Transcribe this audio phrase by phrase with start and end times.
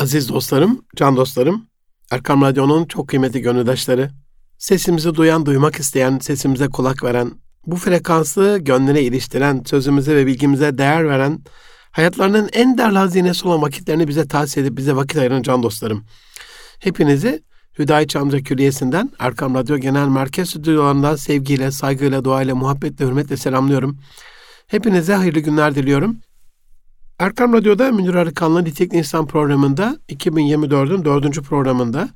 [0.00, 1.66] Aziz dostlarım, can dostlarım,
[2.10, 4.10] Erkam Radyo'nun çok kıymetli gönüldaşları,
[4.58, 7.30] sesimizi duyan, duymak isteyen, sesimize kulak veren,
[7.66, 11.40] bu frekansı gönlüne iliştiren, sözümüze ve bilgimize değer veren,
[11.90, 16.04] hayatlarının en değerli hazinesi olan vakitlerini bize tahsis edip bize vakit ayıran can dostlarım.
[16.78, 17.42] Hepinizi
[17.78, 23.98] Hüdayi Çamca Külliyesi'nden, Erkam Radyo Genel Merkez Stüdyolarından sevgiyle, saygıyla, duayla, muhabbetle, hürmetle selamlıyorum.
[24.66, 26.20] Hepinize hayırlı günler diliyorum.
[27.20, 32.08] Erkam Radyo'da Münir Arıkan'la Nitekli İnsan programında 2024'ün dördüncü programında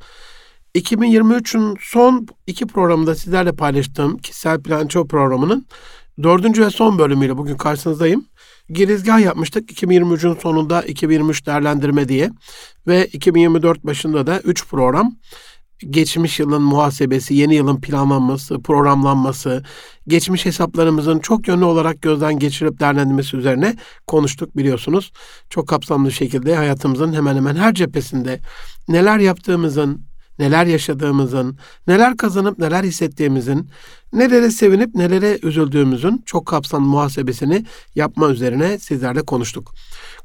[0.75, 5.67] 2023'ün son iki programında sizlerle paylaştığım kişisel planço programının
[6.23, 8.25] dördüncü ve son bölümüyle bugün karşınızdayım.
[8.69, 12.31] Girizgah yapmıştık 2023'ün sonunda 2023 değerlendirme diye
[12.87, 15.17] ve 2024 başında da 3 program
[15.91, 19.63] geçmiş yılın muhasebesi, yeni yılın planlanması, programlanması,
[20.09, 23.77] geçmiş hesaplarımızın çok yönlü olarak gözden geçirip değerlendirmesi üzerine
[24.07, 25.13] konuştuk biliyorsunuz.
[25.51, 28.41] Çok kapsamlı şekilde hayatımızın hemen hemen her cephesinde
[28.89, 30.03] neler yaptığımızın,
[30.39, 33.71] neler yaşadığımızın, neler kazanıp neler hissettiğimizin,
[34.13, 39.75] nelere sevinip nelere üzüldüğümüzün çok kapsamlı muhasebesini yapma üzerine sizlerle konuştuk.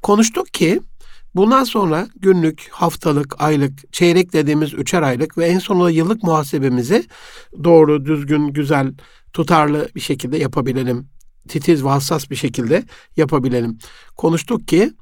[0.01, 0.79] Konuştuk ki
[1.35, 7.03] Bundan sonra günlük, haftalık, aylık, çeyrek dediğimiz üçer aylık ve en sonunda yıllık muhasebemizi
[7.63, 8.93] doğru, düzgün, güzel,
[9.33, 11.07] tutarlı bir şekilde yapabilelim.
[11.47, 12.83] Titiz ve hassas bir şekilde
[13.17, 13.77] yapabilelim.
[14.17, 14.93] Konuştuk ki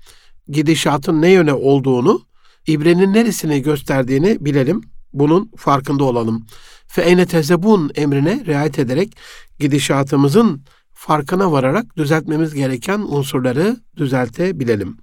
[0.49, 2.21] gidişatın ne yöne olduğunu,
[2.67, 4.81] ibrenin neresini gösterdiğini bilelim.
[5.13, 6.45] Bunun farkında olalım.
[6.87, 9.17] Fe ene tezebun emrine riayet ederek
[9.59, 10.61] gidişatımızın
[10.93, 14.97] farkına vararak düzeltmemiz gereken unsurları düzeltebilelim.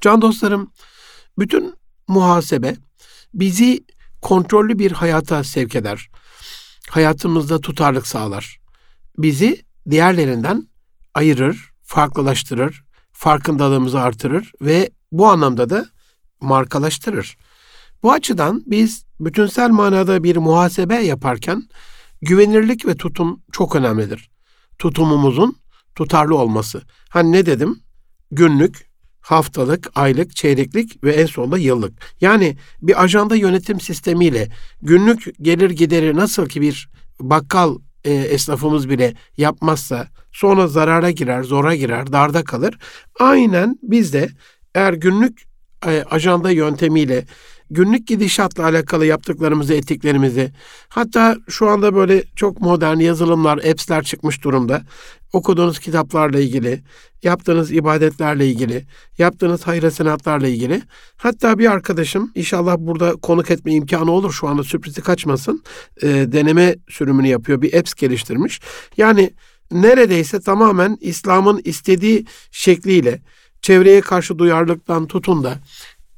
[0.00, 0.72] Can dostlarım,
[1.38, 1.74] bütün
[2.08, 2.76] muhasebe
[3.34, 3.84] bizi
[4.22, 6.08] kontrollü bir hayata sevk eder.
[6.90, 8.60] Hayatımızda tutarlık sağlar.
[9.18, 10.68] Bizi diğerlerinden
[11.14, 15.86] ayırır, farklılaştırır, farkındalığımızı artırır ve bu anlamda da
[16.40, 17.36] markalaştırır.
[18.02, 21.62] Bu açıdan biz bütünsel manada bir muhasebe yaparken
[22.22, 24.30] güvenirlik ve tutum çok önemlidir.
[24.78, 25.56] Tutumumuzun
[25.94, 26.82] tutarlı olması.
[27.08, 27.82] Hani ne dedim?
[28.30, 28.89] Günlük,
[29.20, 31.92] haftalık, aylık, çeyreklik ve en sonunda yıllık.
[32.20, 34.48] Yani bir ajanda yönetim sistemiyle
[34.82, 36.88] günlük gelir gideri nasıl ki bir
[37.20, 42.78] bakkal e, esnafımız bile yapmazsa sonra zarara girer, zora girer, darda kalır.
[43.20, 44.28] Aynen biz de
[44.74, 45.42] eğer günlük
[45.86, 47.24] e, ajanda yöntemiyle
[47.70, 50.52] günlük gidişatla alakalı yaptıklarımızı, ettiklerimizi,
[50.88, 54.82] hatta şu anda böyle çok modern yazılımlar, apps'ler çıkmış durumda.
[55.32, 56.82] Okuduğunuz kitaplarla ilgili,
[57.22, 58.86] yaptığınız ibadetlerle ilgili,
[59.18, 60.82] yaptığınız hayır senatlarla ilgili.
[61.16, 65.62] Hatta bir arkadaşım inşallah burada konuk etme imkanı olur şu anda sürprizi kaçmasın.
[66.02, 67.62] E, deneme sürümünü yapıyor.
[67.62, 68.60] Bir apps geliştirmiş.
[68.96, 69.30] Yani
[69.70, 73.20] neredeyse tamamen İslam'ın istediği şekliyle
[73.62, 75.58] çevreye karşı duyarlılıktan tutun da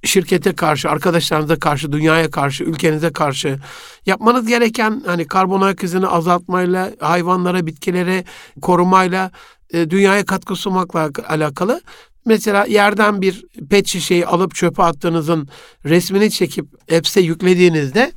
[0.02, 3.58] şirkete karşı, arkadaşlarınıza karşı, dünyaya karşı, ülkenize karşı
[4.06, 8.24] yapmanız gereken hani karbon ayak izini azaltmayla, hayvanlara, bitkilere
[8.62, 9.30] korumayla,
[9.72, 11.80] e, dünyaya katkı sunmakla alakalı.
[12.24, 15.48] Mesela yerden bir pet şişeyi alıp çöpe attığınızın
[15.84, 18.12] resmini çekip apps'e yüklediğinizde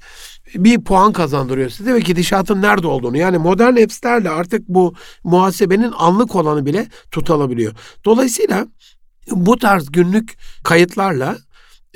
[0.56, 3.18] bir puan kazandırıyor size ve gidişatın nerede olduğunu.
[3.18, 4.94] Yani modern apps'lerle artık bu
[5.24, 7.74] muhasebenin anlık olanı bile tutulabiliyor.
[8.06, 8.68] Dolayısıyla
[9.31, 11.38] bu tarz günlük kayıtlarla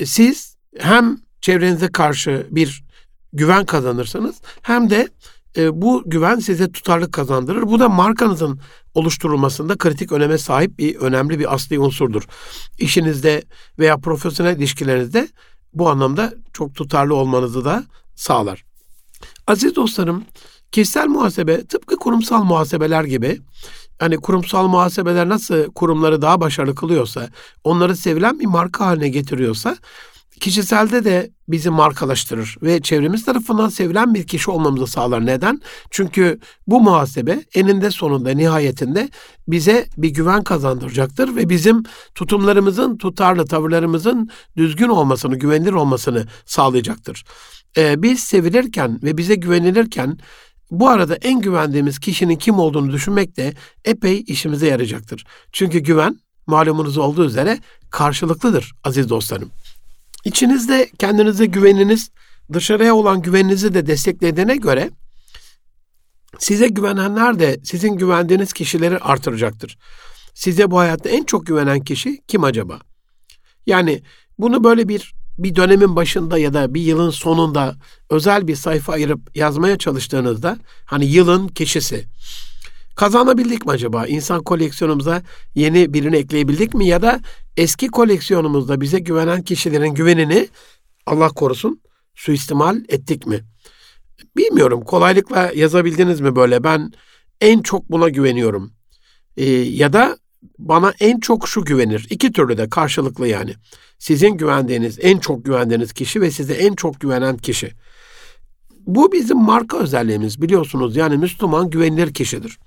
[0.05, 2.83] siz hem çevrenize karşı bir
[3.33, 5.09] güven kazanırsınız hem de
[5.57, 7.61] e, bu güven size tutarlık kazandırır.
[7.61, 8.59] Bu da markanızın
[8.93, 12.23] oluşturulmasında kritik öneme sahip bir önemli bir asli unsurdur.
[12.77, 13.43] İşinizde
[13.79, 15.27] veya profesyonel ilişkilerinizde
[15.73, 17.83] bu anlamda çok tutarlı olmanızı da
[18.15, 18.65] sağlar.
[19.47, 20.23] Aziz dostlarım,
[20.71, 23.39] kişisel muhasebe tıpkı kurumsal muhasebeler gibi
[23.99, 27.29] hani kurumsal muhasebeler nasıl kurumları daha başarılı kılıyorsa,
[27.63, 29.77] onları sevilen bir marka haline getiriyorsa,
[30.39, 35.25] kişiselde de bizi markalaştırır ve çevremiz tarafından sevilen bir kişi olmamızı sağlar.
[35.25, 35.61] Neden?
[35.91, 39.09] Çünkü bu muhasebe eninde sonunda nihayetinde
[39.47, 41.83] bize bir güven kazandıracaktır ve bizim
[42.15, 47.23] tutumlarımızın, tutarlı tavırlarımızın düzgün olmasını, güvenilir olmasını sağlayacaktır.
[47.77, 50.17] Ee, biz sevilirken ve bize güvenilirken
[50.71, 53.53] bu arada en güvendiğimiz kişinin kim olduğunu düşünmek de
[53.85, 55.25] epey işimize yarayacaktır.
[55.51, 59.51] Çünkü güven malumunuz olduğu üzere karşılıklıdır aziz dostlarım.
[60.25, 62.09] İçinizde kendinize güveniniz,
[62.53, 64.89] dışarıya olan güveninizi de desteklediğine göre
[66.39, 69.77] size güvenenler de sizin güvendiğiniz kişileri artıracaktır.
[70.33, 72.79] Size bu hayatta en çok güvenen kişi kim acaba?
[73.65, 74.03] Yani
[74.37, 75.13] bunu böyle bir
[75.43, 77.75] bir dönemin başında ya da bir yılın sonunda
[78.09, 82.05] özel bir sayfa ayırıp yazmaya çalıştığınızda hani yılın kişisi
[82.99, 84.07] Kazanabildik mi acaba?
[84.07, 85.23] İnsan koleksiyonumuza
[85.55, 86.87] yeni birini ekleyebildik mi?
[86.87, 87.19] Ya da
[87.57, 90.47] eski koleksiyonumuzda bize güvenen kişilerin güvenini
[91.05, 91.81] Allah korusun
[92.15, 93.39] suistimal ettik mi?
[94.37, 96.91] Bilmiyorum kolaylıkla yazabildiniz mi böyle ben
[97.41, 98.73] en çok buna güveniyorum.
[99.37, 100.17] Ee, ya da
[100.59, 102.07] bana en çok şu güvenir.
[102.09, 103.55] İki türlü de karşılıklı yani.
[103.99, 107.71] Sizin güvendiğiniz, en çok güvendiğiniz kişi ve size en çok güvenen kişi.
[108.87, 110.95] Bu bizim marka özelliğimiz biliyorsunuz.
[110.95, 112.59] Yani Müslüman güvenilir kişidir.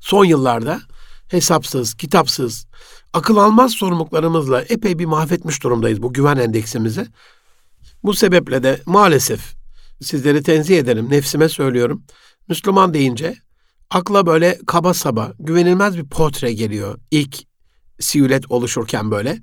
[0.00, 0.80] Son yıllarda
[1.28, 2.66] hesapsız, kitapsız,
[3.12, 7.06] akıl almaz sorumluluklarımızla epey bir mahvetmiş durumdayız bu güven endeksimizi.
[8.02, 9.54] Bu sebeple de maalesef
[10.02, 12.02] sizleri tenzih ederim, nefsime söylüyorum.
[12.48, 13.36] Müslüman deyince
[13.90, 16.98] akla böyle kaba saba, güvenilmez bir portre geliyor.
[17.10, 17.38] İlk
[18.00, 19.38] siyulet oluşurken böyle.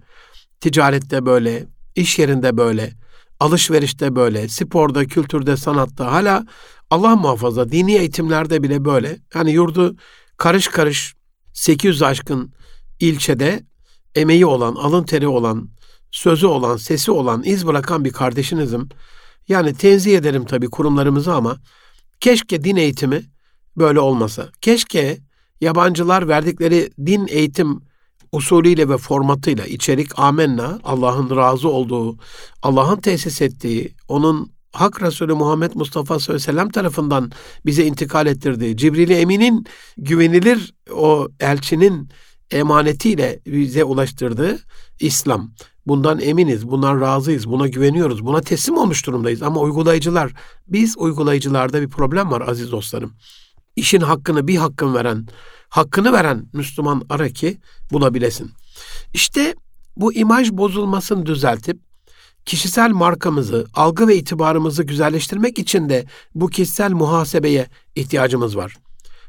[0.60, 2.94] Ticarette böyle, iş yerinde böyle,
[3.40, 6.46] alışverişte böyle, sporda, kültürde, sanatta hala
[6.90, 9.18] Allah muhafaza dini eğitimlerde bile böyle.
[9.36, 9.96] Yani yurdu
[10.38, 11.14] karış karış
[11.54, 12.54] 800 aşkın
[13.00, 13.64] ilçede
[14.16, 15.70] emeği olan, alın teri olan,
[16.12, 18.90] sözü olan, sesi olan, iz bırakan bir kardeşinizim.
[19.48, 21.58] Yani tenzih ederim tabii kurumlarımızı ama
[22.20, 23.24] keşke din eğitimi
[23.78, 24.50] böyle olmasa.
[24.62, 25.18] Keşke
[25.62, 27.82] yabancılar verdikleri din eğitim
[28.32, 32.18] usulüyle ve formatıyla içerik amenna Allah'ın razı olduğu,
[32.64, 37.32] Allah'ın tesis ettiği, onun Hak Resulü Muhammed Mustafa sallallahu aleyhi ve sellem tarafından
[37.66, 39.66] bize intikal ettirdiği, Cibril Emin'in
[39.98, 42.10] güvenilir o elçinin
[42.52, 44.60] emanetiyle bize ulaştırdığı
[45.00, 45.52] İslam.
[45.88, 49.44] Bundan eminiz, bundan razıyız, buna güveniyoruz, buna teslim olmuş durumdayız.
[49.44, 50.32] Ama uygulayıcılar,
[50.68, 53.14] biz uygulayıcılarda bir problem var aziz dostlarım.
[53.78, 55.28] İşin hakkını bir hakkın veren,
[55.70, 57.58] hakkını veren Müslüman ara ki
[57.92, 58.52] bulabilesin.
[59.14, 59.56] İşte
[59.98, 61.80] bu imaj bozulmasını düzeltip
[62.46, 68.78] kişisel markamızı, algı ve itibarımızı güzelleştirmek için de bu kişisel muhasebeye ihtiyacımız var.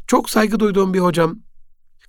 [0.07, 1.39] Çok saygı duyduğum bir hocam,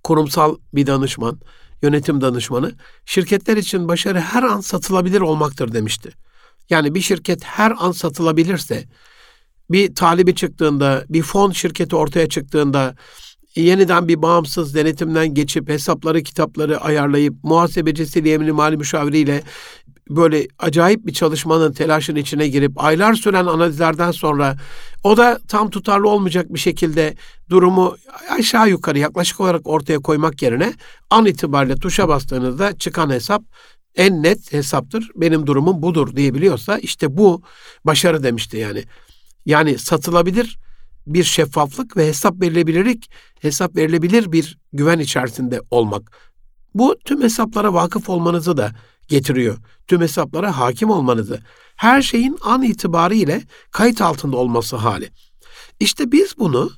[0.04, 1.40] kurumsal bir danışman,
[1.82, 2.72] yönetim danışmanı,
[3.06, 6.12] şirketler için başarı her an satılabilir olmaktır demişti.
[6.70, 8.86] Yani bir şirket her an satılabilirse,
[9.70, 12.96] bir talibi çıktığında, bir fon şirketi ortaya çıktığında,
[13.56, 19.44] yeniden bir bağımsız denetimden geçip hesapları, kitapları ayarlayıp muhasebecisiyle, emri mali müşaviriyle
[20.10, 24.58] böyle acayip bir çalışmanın telaşın içine girip aylar süren analizlerden sonra
[25.04, 27.16] o da tam tutarlı olmayacak bir şekilde
[27.50, 27.96] durumu
[28.30, 30.74] aşağı yukarı yaklaşık olarak ortaya koymak yerine
[31.10, 33.44] an itibariyle tuşa bastığınızda çıkan hesap
[33.96, 35.10] en net hesaptır.
[35.16, 37.42] Benim durumum budur diyebiliyorsa işte bu
[37.86, 38.84] başarı demişti yani.
[39.50, 40.60] Yani satılabilir
[41.08, 43.12] bir şeffaflık ve hesap verilebilirlik,
[43.42, 46.12] hesap verilebilir bir güven içerisinde olmak.
[46.76, 48.72] Bu tüm hesaplara vakıf olmanızı da
[49.08, 49.58] getiriyor.
[49.88, 51.40] Tüm hesaplara hakim olmanızı.
[51.76, 53.42] Her şeyin an itibariyle
[53.72, 55.10] kayıt altında olması hali.
[55.80, 56.72] İşte biz bunu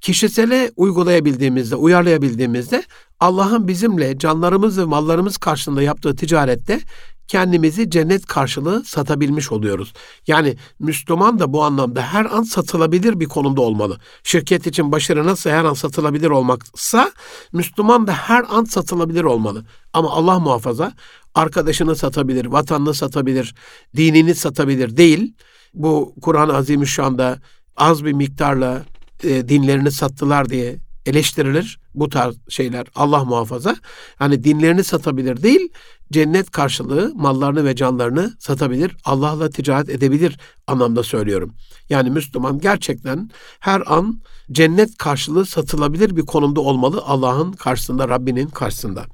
[0.00, 2.84] kişisele uygulayabildiğimizde, uyarlayabildiğimizde
[3.20, 6.80] Allah'ın bizimle canlarımız ve mallarımız karşılığında yaptığı ticarette
[7.28, 9.92] kendimizi cennet karşılığı satabilmiş oluyoruz.
[10.26, 13.98] Yani Müslüman da bu anlamda her an satılabilir bir konumda olmalı.
[14.22, 17.12] Şirket için başarı nasıl her an satılabilir olmaksa
[17.52, 19.64] Müslüman da her an satılabilir olmalı.
[19.92, 20.92] Ama Allah muhafaza
[21.34, 23.54] arkadaşını satabilir, vatanını satabilir,
[23.96, 25.34] dinini satabilir değil.
[25.74, 27.38] Bu Kur'an-ı Azimüşşan'da
[27.76, 28.82] az bir miktarla
[29.24, 33.76] e, dinlerini sattılar diye eleştirilir bu tarz şeyler Allah muhafaza.
[34.16, 35.68] Hani dinlerini satabilir değil,
[36.12, 41.54] cennet karşılığı mallarını ve canlarını satabilir, Allah'la ticaret edebilir anlamda söylüyorum.
[41.88, 43.30] Yani Müslüman gerçekten
[43.60, 44.20] her an
[44.52, 49.06] cennet karşılığı satılabilir bir konumda olmalı Allah'ın karşısında, Rabbinin karşısında.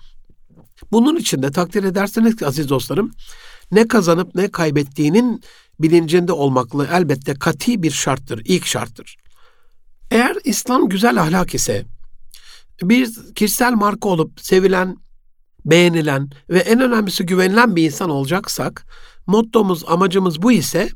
[0.92, 3.12] Bunun için de takdir ederseniz ki aziz dostlarım,
[3.72, 5.42] ne kazanıp ne kaybettiğinin
[5.80, 9.16] bilincinde olmakla elbette kati bir şarttır, ilk şarttır.
[10.10, 11.84] Eğer İslam güzel ahlak ise,
[12.82, 14.96] bir kişisel marka olup sevilen,
[15.64, 18.86] beğenilen ve en önemlisi güvenilen bir insan olacaksak,
[19.26, 20.88] mottomuz, amacımız bu ise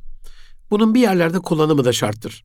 [0.71, 2.45] bunun bir yerlerde kullanımı da şarttır.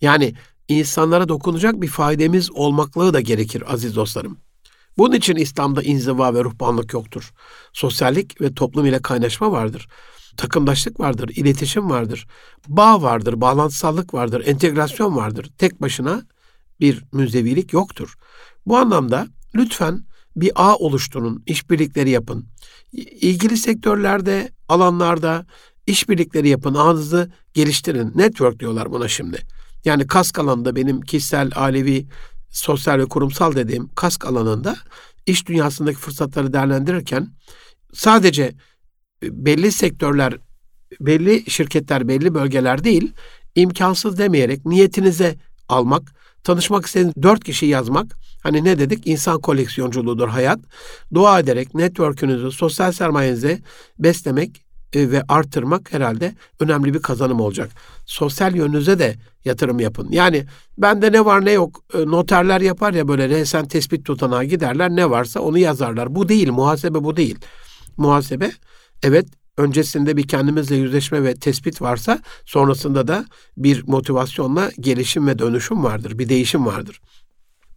[0.00, 0.34] Yani
[0.68, 4.38] insanlara dokunacak bir faydamız olmaklığı da gerekir aziz dostlarım.
[4.98, 7.32] Bunun için İslam'da inziva ve ruhbanlık yoktur.
[7.72, 9.88] Sosyallik ve toplum ile kaynaşma vardır.
[10.36, 12.26] Takımdaşlık vardır, iletişim vardır,
[12.68, 15.50] bağ vardır, bağlantısallık vardır, entegrasyon vardır.
[15.58, 16.22] Tek başına
[16.80, 18.14] bir müzevilik yoktur.
[18.66, 20.04] Bu anlamda lütfen
[20.36, 22.46] bir ağ oluşturun, işbirlikleri yapın.
[23.20, 25.46] İlgili sektörlerde, alanlarda
[25.86, 28.12] işbirlikleri yapın, ağınızı geliştirin.
[28.14, 29.38] Network diyorlar buna şimdi.
[29.84, 32.06] Yani kask alanında benim kişisel, ailevi,
[32.50, 34.76] sosyal ve kurumsal dediğim kask alanında
[35.26, 37.28] iş dünyasındaki fırsatları değerlendirirken
[37.92, 38.54] sadece
[39.32, 40.36] belli sektörler,
[41.00, 43.12] belli şirketler, belli bölgeler değil,
[43.54, 45.36] imkansız demeyerek niyetinize
[45.68, 46.14] almak,
[46.44, 48.16] tanışmak istediğiniz dört kişi yazmak.
[48.42, 49.06] Hani ne dedik?
[49.06, 50.58] İnsan koleksiyonculuğudur hayat.
[51.14, 53.62] Dua ederek network'ünüzü, sosyal sermayenizi
[53.98, 54.64] beslemek
[54.94, 57.70] e, ve artırmak herhalde önemli bir kazanım olacak.
[58.06, 59.14] Sosyal yönünüze de
[59.44, 60.08] yatırım yapın.
[60.10, 60.46] Yani
[60.78, 65.10] bende ne var ne yok e, noterler yapar ya böyle resen tespit tutanağa giderler ne
[65.10, 66.14] varsa onu yazarlar.
[66.14, 67.38] Bu değil muhasebe bu değil.
[67.96, 68.50] Muhasebe
[69.04, 73.24] evet öncesinde bir kendimizle yüzleşme ve tespit varsa sonrasında da
[73.56, 77.00] bir motivasyonla gelişim ve dönüşüm vardır, bir değişim vardır.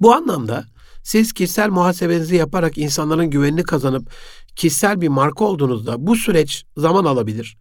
[0.02, 0.66] Bu anlamda
[1.04, 4.12] siz kişisel muhasebenizi yaparak insanların güvenini kazanıp
[4.56, 7.58] kişisel bir marka olduğunuzda bu süreç zaman alabilir.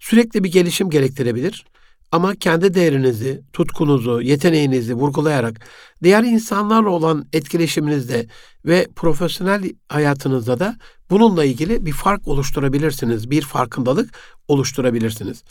[0.00, 1.64] Sürekli bir gelişim gerektirebilir.
[2.12, 5.60] Ama kendi değerinizi, tutkunuzu, yeteneğinizi vurgulayarak
[6.02, 8.26] diğer insanlarla olan etkileşiminizde
[8.64, 10.76] ve profesyonel hayatınızda da
[11.10, 14.14] bununla ilgili bir fark oluşturabilirsiniz, bir farkındalık
[14.48, 15.44] oluşturabilirsiniz.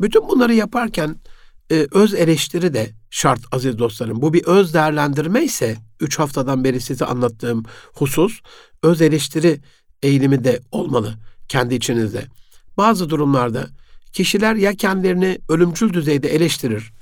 [0.00, 1.16] Bütün bunları yaparken
[1.70, 4.22] e, öz eleştiri de şart aziz dostlarım.
[4.22, 7.64] Bu bir öz değerlendirme ise 3 haftadan beri size anlattığım
[7.94, 8.40] husus
[8.82, 9.60] öz eleştiri
[10.02, 11.14] eğilimi de olmalı
[11.48, 12.24] kendi içinizde.
[12.76, 13.66] Bazı durumlarda
[14.12, 16.92] kişiler ya kendilerini ölümcül düzeyde eleştirir.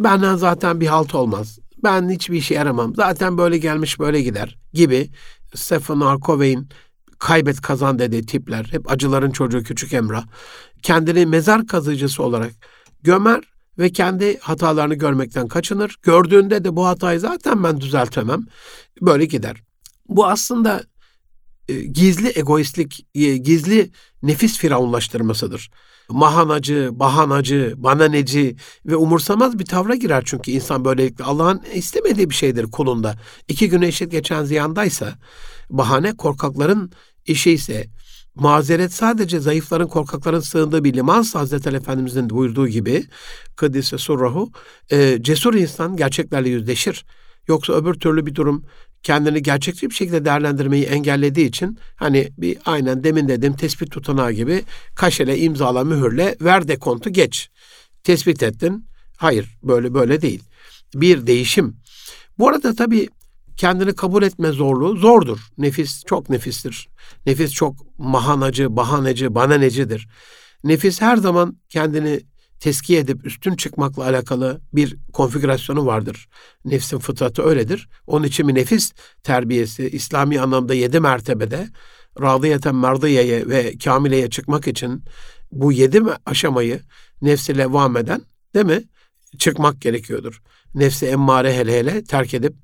[0.00, 1.58] Benden zaten bir halt olmaz.
[1.84, 2.94] Ben hiçbir işe yaramam.
[2.94, 5.10] Zaten böyle gelmiş böyle gider gibi
[5.54, 6.58] Stephen R.
[7.18, 8.68] Kaybet kazan dediği tipler.
[8.70, 10.24] Hep acıların çocuğu küçük Emrah.
[10.82, 12.52] Kendini mezar kazıcısı olarak
[13.02, 13.40] gömer
[13.78, 15.96] ve kendi hatalarını görmekten kaçınır.
[16.02, 18.46] Gördüğünde de bu hatayı zaten ben düzeltemem.
[19.00, 19.62] Böyle gider.
[20.08, 20.82] Bu aslında
[21.68, 23.90] e, gizli egoistlik, e, gizli
[24.22, 25.70] nefis firavunlaştırmasıdır.
[26.12, 32.70] Mahanacı, bahanacı, bananeci ve umursamaz bir tavra girer çünkü insan böylelikle Allah'ın istemediği bir şeydir
[32.70, 33.14] kulunda.
[33.48, 35.18] İki güne eşit geçen ziyandaysa,
[35.70, 36.92] bahane korkakların
[37.26, 37.86] işi ise,
[38.34, 43.04] mazeret sadece zayıfların, korkakların sığındığı bir limansa Hazreti Ali Efendimizin buyurduğu gibi,
[43.56, 44.50] Kıddise Surrahu,
[44.90, 47.04] e, cesur insan gerçeklerle yüzleşir.
[47.48, 48.64] Yoksa öbür türlü bir durum
[49.02, 54.62] kendini gerçekçi bir şekilde değerlendirmeyi engellediği için hani bir aynen demin dedim tespit tutanağı gibi
[54.94, 57.50] kaşele, imzala, mühürle ver dekontu geç.
[58.04, 58.86] Tespit ettin.
[59.16, 60.42] Hayır böyle böyle değil.
[60.94, 61.76] Bir değişim.
[62.38, 63.08] Bu arada tabii
[63.56, 65.38] kendini kabul etme zorluğu zordur.
[65.58, 66.88] Nefis çok nefistir.
[67.26, 70.08] Nefis çok mahanacı, bahaneci, bananecidir.
[70.64, 72.20] Nefis her zaman kendini
[72.62, 76.28] teskiye edip üstün çıkmakla alakalı bir konfigürasyonu vardır.
[76.64, 77.88] Nefsin fıtratı öyledir.
[78.06, 78.92] Onun için bir nefis
[79.22, 81.68] terbiyesi İslami anlamda yedi mertebede
[82.20, 85.04] radiyeten merdiyeye ve kamileye çıkmak için
[85.52, 86.80] bu yedi aşamayı
[87.22, 88.22] nefsi levam eden
[88.54, 88.82] değil mi?
[89.38, 90.42] Çıkmak gerekiyordur.
[90.74, 92.54] Nefsi emmare hele hele terk edip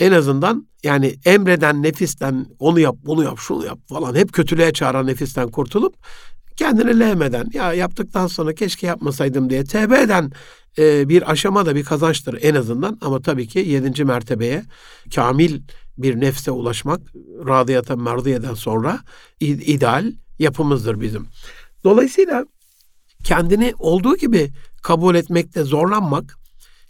[0.00, 5.06] en azından yani emreden nefisten onu yap, bunu yap, şunu yap falan hep kötülüğe çağıran
[5.06, 5.96] nefisten kurtulup
[6.60, 10.32] kendini lehmeden ya yaptıktan sonra keşke yapmasaydım diye tevbe eden
[10.78, 12.98] e, bir aşama da bir kazançtır en azından.
[13.00, 14.64] Ama tabii ki yedinci mertebeye
[15.14, 15.60] kamil
[15.98, 17.00] bir nefse ulaşmak
[17.46, 19.00] radiyata merdiyeden sonra
[19.40, 21.26] ideal yapımızdır bizim.
[21.84, 22.44] Dolayısıyla
[23.24, 24.50] kendini olduğu gibi
[24.82, 26.38] kabul etmekte zorlanmak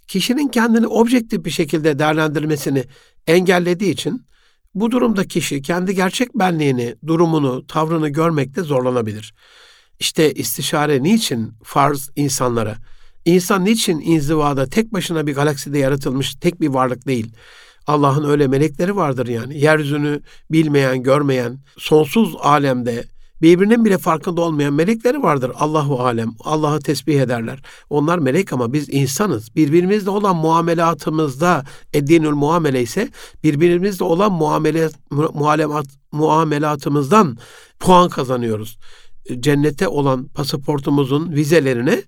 [0.07, 2.83] kişinin kendini objektif bir şekilde değerlendirmesini
[3.27, 4.25] engellediği için
[4.73, 9.33] bu durumda kişi kendi gerçek benliğini, durumunu, tavrını görmekte zorlanabilir.
[9.99, 12.75] İşte istişare niçin farz insanlara?
[13.25, 17.33] İnsan niçin inzivada tek başına bir galakside yaratılmış tek bir varlık değil?
[17.87, 19.59] Allah'ın öyle melekleri vardır yani.
[19.59, 23.05] Yeryüzünü bilmeyen, görmeyen, sonsuz alemde
[23.41, 25.51] birbirinin bile farkında olmayan melekleri vardır.
[25.55, 26.33] Allahu alem.
[26.39, 27.61] Allah'ı tesbih ederler.
[27.89, 29.55] Onlar melek ama biz insanız.
[29.55, 33.09] Birbirimizle olan muamelatımızda eddinül muamele ise
[33.43, 34.89] birbirimizle olan muamele
[35.33, 37.37] mualemat, muamelatımızdan
[37.79, 38.77] puan kazanıyoruz.
[39.39, 42.03] Cennete olan pasaportumuzun vizelerini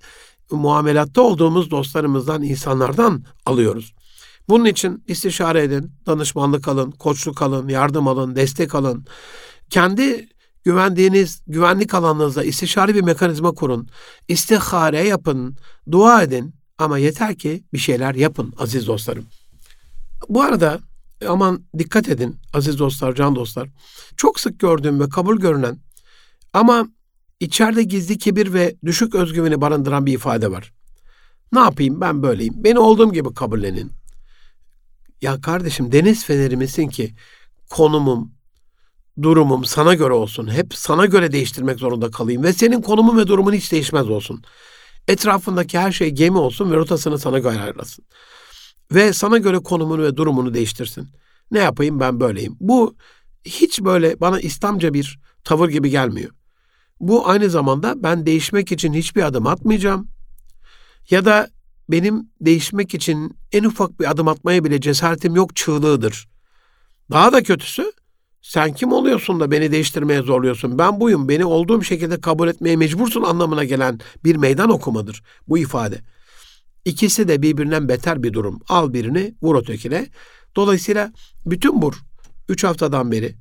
[0.52, 3.94] muamelatta olduğumuz dostlarımızdan, insanlardan alıyoruz.
[4.50, 9.06] Bunun için istişare edin, danışmanlık alın, koçluk alın, yardım alın, destek alın.
[9.70, 10.30] Kendi
[10.64, 13.90] güvendiğiniz güvenlik alanınızda istişare bir mekanizma kurun.
[14.28, 15.58] İstihare yapın,
[15.92, 19.26] dua edin ama yeter ki bir şeyler yapın aziz dostlarım.
[20.30, 20.80] Bu arada
[21.28, 23.70] aman dikkat edin aziz dostlar, can dostlar.
[24.18, 25.80] Çok sık gördüğüm ve kabul görünen
[26.54, 26.88] ama
[27.40, 30.74] içeride gizli kibir ve düşük özgüveni barındıran bir ifade var.
[31.52, 32.54] Ne yapayım ben böyleyim.
[32.58, 33.92] Beni olduğum gibi kabullenin.
[35.22, 37.16] Ya kardeşim deniz feneri misin ki
[37.70, 38.32] konumum,
[39.22, 40.52] durumum sana göre olsun.
[40.52, 44.44] Hep sana göre değiştirmek zorunda kalayım ve senin konumun ve durumun hiç değişmez olsun.
[45.08, 48.06] Etrafındaki her şey gemi olsun ve rotasını sana göre ayarlasın.
[48.92, 51.10] Ve sana göre konumunu ve durumunu değiştirsin.
[51.52, 52.58] Ne yapayım ben böyleyim.
[52.60, 52.96] Bu
[53.46, 56.32] hiç böyle bana İslamca bir tavır gibi gelmiyor.
[57.00, 60.08] Bu aynı zamanda ben değişmek için hiçbir adım atmayacağım.
[61.10, 61.50] Ya da
[61.90, 66.28] benim değişmek için en ufak bir adım atmaya bile cesaretim yok çığlığıdır.
[67.12, 67.92] Daha da kötüsü
[68.44, 70.78] sen kim oluyorsun da beni değiştirmeye zorluyorsun?
[70.78, 76.02] Ben buyum, beni olduğum şekilde kabul etmeye mecbursun anlamına gelen bir meydan okumadır bu ifade.
[76.86, 78.60] İkisi de birbirinden beter bir durum.
[78.70, 80.08] Al birini, vur ötekine.
[80.56, 81.12] Dolayısıyla
[81.46, 81.92] bütün bu
[82.50, 83.36] üç haftadan beri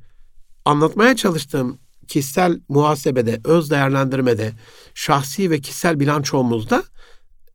[0.65, 1.79] anlatmaya çalıştığım
[2.09, 4.53] kişisel muhasebede, öz değerlendirmede,
[4.95, 6.83] şahsi ve kişisel bilançomuzda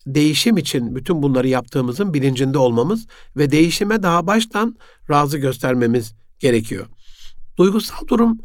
[0.07, 4.77] değişim için bütün bunları yaptığımızın bilincinde olmamız ve değişime daha baştan
[5.09, 6.85] razı göstermemiz gerekiyor.
[7.57, 8.37] Duygusal durum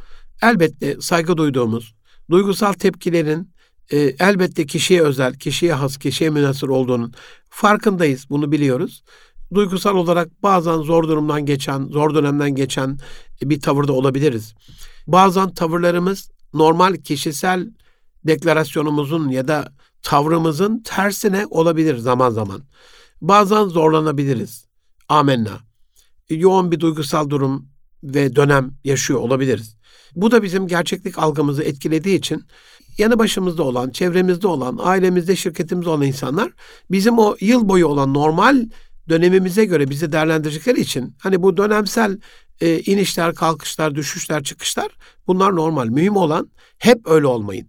[0.42, 1.95] elbette saygı duyduğumuz,
[2.31, 3.52] duygusal tepkilerin
[3.90, 7.14] e, elbette kişiye özel, kişiye has, kişiye münasır olduğunun
[7.50, 9.02] farkındayız, bunu biliyoruz.
[9.54, 12.99] Duygusal olarak bazen zor durumdan geçen, zor dönemden geçen
[13.42, 14.54] bir tavırda olabiliriz.
[15.07, 17.71] Bazen tavırlarımız normal kişisel
[18.26, 22.62] deklarasyonumuzun ya da tavrımızın tersine olabilir zaman zaman.
[23.21, 24.64] Bazen zorlanabiliriz.
[25.09, 25.61] Amenna.
[26.31, 27.72] Yoğun bir duygusal durum
[28.02, 29.76] ve dönem yaşıyor olabiliriz.
[30.16, 32.44] Bu da bizim gerçeklik algımızı etkilediği için
[32.99, 36.52] yanı başımızda olan, çevremizde olan, ailemizde, şirketimizde olan insanlar
[36.90, 38.66] bizim o yıl boyu olan normal
[39.09, 42.18] dönemimize göre bizi değerlendirecekleri için hani bu dönemsel
[42.61, 44.88] e, inişler, kalkışlar, düşüşler, çıkışlar
[45.26, 45.87] bunlar normal.
[45.87, 47.68] Mühim olan hep öyle olmayın.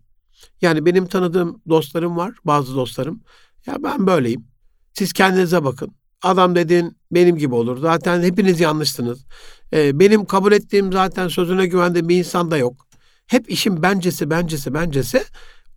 [0.61, 3.23] Yani benim tanıdığım dostlarım var, bazı dostlarım.
[3.65, 4.45] Ya ben böyleyim.
[4.93, 5.95] Siz kendinize bakın.
[6.23, 7.77] Adam dediğin benim gibi olur.
[7.77, 9.25] Zaten hepiniz yanlışsınız.
[9.73, 12.87] Ee, benim kabul ettiğim zaten sözüne güvendiğim bir insan da yok.
[13.27, 15.23] Hep işin bencesi, bencesi, bencesi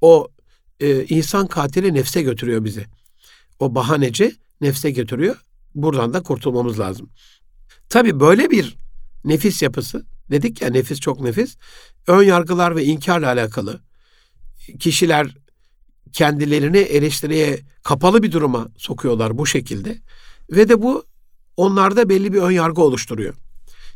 [0.00, 0.29] o
[0.81, 2.87] e, insan katili nefse götürüyor bizi.
[3.59, 5.37] O bahaneci nefse götürüyor.
[5.75, 7.11] Buradan da kurtulmamız lazım.
[7.88, 8.76] Tabii böyle bir
[9.25, 11.57] nefis yapısı, dedik ya nefis çok nefis,
[12.07, 13.81] ön yargılar ve inkarla alakalı.
[14.79, 15.37] Kişiler
[16.12, 19.99] kendilerini eleştiriye kapalı bir duruma sokuyorlar bu şekilde.
[20.50, 21.05] Ve de bu
[21.57, 23.35] onlarda belli bir ön yargı oluşturuyor.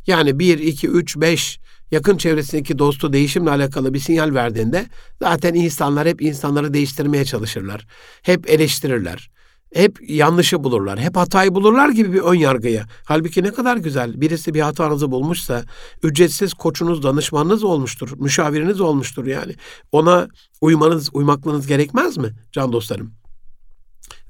[0.07, 4.87] Yani 1, 2, 3, 5 yakın çevresindeki dostu değişimle alakalı bir sinyal verdiğinde
[5.23, 7.87] zaten insanlar hep insanları değiştirmeye çalışırlar.
[8.23, 9.30] Hep eleştirirler.
[9.75, 11.00] Hep yanlışı bulurlar.
[11.00, 12.86] Hep hatayı bulurlar gibi bir ön yargıya.
[13.04, 14.21] Halbuki ne kadar güzel.
[14.21, 15.65] Birisi bir hatanızı bulmuşsa
[16.02, 18.10] ücretsiz koçunuz, danışmanınız olmuştur.
[18.17, 19.54] Müşaviriniz olmuştur yani.
[19.93, 20.28] Ona
[20.60, 23.20] uymanız, uymaklınız gerekmez mi can dostlarım?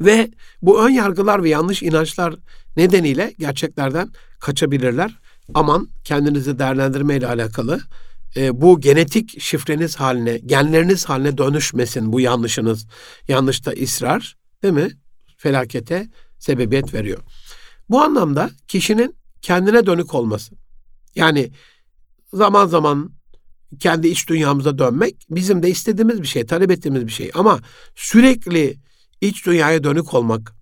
[0.01, 0.31] Ve
[0.63, 2.35] bu ön yargılar ve yanlış inançlar
[2.77, 5.19] nedeniyle gerçeklerden kaçabilirler.
[5.55, 7.81] Aman kendinizi değerlendirme ile alakalı
[8.37, 12.87] e, bu genetik şifreniz haline, genleriniz haline dönüşmesin bu yanlışınız.
[13.29, 14.91] Yanlışta ısrar değil mi?
[15.37, 17.19] Felakete sebebiyet veriyor.
[17.89, 20.55] Bu anlamda kişinin kendine dönük olması.
[21.15, 21.51] Yani
[22.33, 23.13] zaman zaman
[23.79, 27.31] kendi iç dünyamıza dönmek bizim de istediğimiz bir şey, talep ettiğimiz bir şey.
[27.35, 27.61] Ama
[27.95, 28.77] sürekli
[29.21, 30.55] iç dünyaya dönük olmak,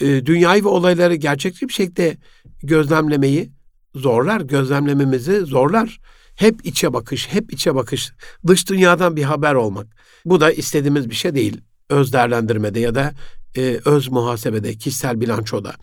[0.00, 2.16] e, dünyayı ve olayları gerçekçi bir şekilde
[2.62, 3.52] gözlemlemeyi
[3.94, 6.00] zorlar, gözlemlememizi zorlar.
[6.34, 8.12] Hep içe bakış, hep içe bakış,
[8.46, 9.86] dış dünyadan bir haber olmak.
[10.24, 11.60] Bu da istediğimiz bir şey değil.
[11.88, 13.12] Öz değerlendirmede ya da
[13.56, 15.74] e, öz muhasebede, kişisel bilançoda.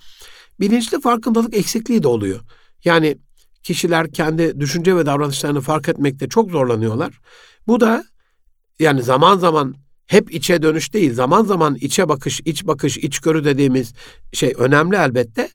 [0.59, 2.39] Bilinçli farkındalık eksikliği de oluyor.
[2.85, 3.17] Yani
[3.63, 7.19] kişiler kendi düşünce ve davranışlarını fark etmekte çok zorlanıyorlar.
[7.67, 8.03] Bu da
[8.79, 9.75] yani zaman zaman
[10.09, 13.93] hep içe dönüş değil, zaman zaman içe bakış, iç bakış, içgörü dediğimiz
[14.33, 15.49] şey önemli elbette.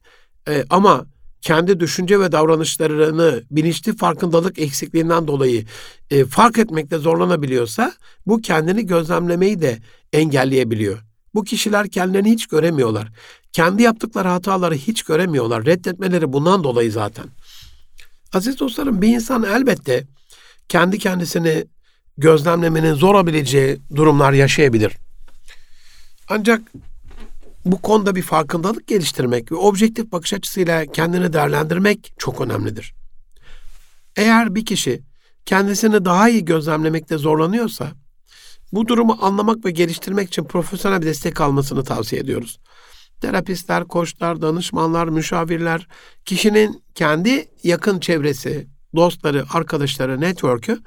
[0.47, 1.05] Ee, ama
[1.41, 5.65] kendi düşünce ve davranışlarını bilinçli farkındalık eksikliğinden dolayı
[6.11, 7.93] e, fark etmekte zorlanabiliyorsa
[8.27, 9.79] bu kendini gözlemlemeyi de
[10.13, 10.99] engelleyebiliyor.
[11.33, 13.11] Bu kişiler kendilerini hiç göremiyorlar.
[13.51, 15.65] Kendi yaptıkları hataları hiç göremiyorlar.
[15.65, 17.25] Reddetmeleri bundan dolayı zaten.
[18.33, 20.07] Aziz dostlarım bir insan elbette
[20.69, 21.65] kendi kendisini
[22.17, 24.93] gözlemlemenin zor olabileceği durumlar yaşayabilir.
[26.29, 26.61] Ancak
[27.65, 32.93] bu konuda bir farkındalık geliştirmek ve objektif bakış açısıyla kendini değerlendirmek çok önemlidir.
[34.15, 35.01] Eğer bir kişi
[35.45, 37.91] kendisini daha iyi gözlemlemekte zorlanıyorsa,
[38.71, 42.59] bu durumu anlamak ve geliştirmek için profesyonel bir destek almasını tavsiye ediyoruz.
[43.21, 45.87] Terapistler, koçlar, danışmanlar, müşavirler,
[46.25, 50.79] kişinin kendi yakın çevresi, dostları, arkadaşları, network'ü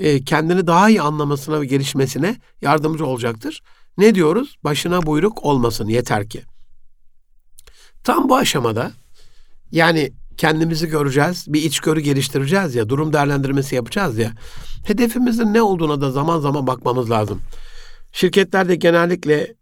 [0.00, 3.62] e, kendini daha iyi anlamasına ve gelişmesine yardımcı olacaktır.
[3.98, 4.56] Ne diyoruz?
[4.64, 6.42] Başına buyruk olmasın yeter ki.
[8.04, 8.92] Tam bu aşamada
[9.72, 14.32] yani kendimizi göreceğiz, bir içgörü geliştireceğiz ya, durum değerlendirmesi yapacağız ya.
[14.84, 17.40] Hedefimizin ne olduğuna da zaman zaman bakmamız lazım.
[18.12, 19.54] Şirketlerde genellikle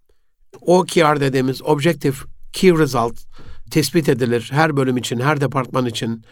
[0.60, 2.16] OKR dediğimiz Objective
[2.52, 3.18] Key Result
[3.70, 6.24] tespit edilir her bölüm için, her departman için,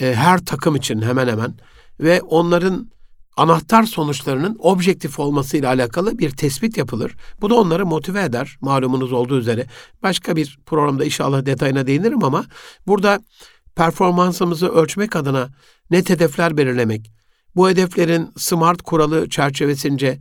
[0.00, 1.54] e, her takım için hemen hemen
[2.00, 2.90] ve onların
[3.36, 7.16] anahtar sonuçlarının objektif olmasıyla alakalı bir tespit yapılır.
[7.40, 9.66] Bu da onları motive eder malumunuz olduğu üzere.
[10.02, 12.46] Başka bir programda inşallah detayına değinirim ama
[12.86, 13.20] burada
[13.76, 15.48] performansımızı ölçmek adına
[15.90, 17.12] net hedefler belirlemek,
[17.56, 20.18] bu hedeflerin SMART kuralı çerçevesince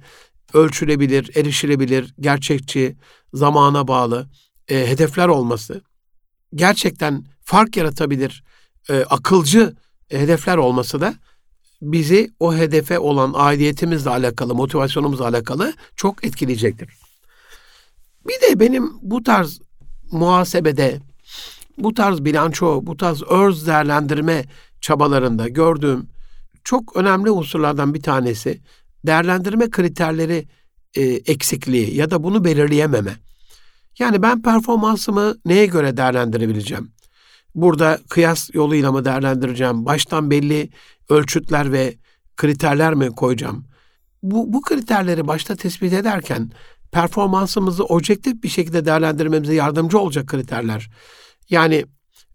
[0.53, 2.95] ölçülebilir, erişilebilir, gerçekçi,
[3.33, 4.29] zamana bağlı
[4.67, 5.81] e, hedefler olması,
[6.55, 8.43] gerçekten fark yaratabilir,
[8.89, 9.75] e, akılcı
[10.09, 11.15] hedefler olması da
[11.81, 16.89] bizi o hedefe olan aidiyetimizle alakalı, motivasyonumuzla alakalı çok etkileyecektir.
[18.27, 19.59] Bir de benim bu tarz
[20.11, 20.99] muhasebede,
[21.77, 24.45] bu tarz bilanço, bu tarz örz değerlendirme
[24.81, 26.07] çabalarında gördüğüm
[26.63, 28.61] çok önemli unsurlardan bir tanesi
[29.05, 30.47] değerlendirme kriterleri
[30.95, 33.15] e, eksikliği ya da bunu belirleyememe.
[33.99, 36.91] Yani ben performansımı neye göre değerlendirebileceğim?
[37.55, 39.85] Burada kıyas yoluyla mı değerlendireceğim?
[39.85, 40.69] Baştan belli
[41.09, 41.95] ölçütler ve
[42.37, 43.65] kriterler mi koyacağım?
[44.23, 46.51] Bu, bu kriterleri başta tespit ederken
[46.91, 50.89] performansımızı objektif bir şekilde değerlendirmemize yardımcı olacak kriterler.
[51.49, 51.85] Yani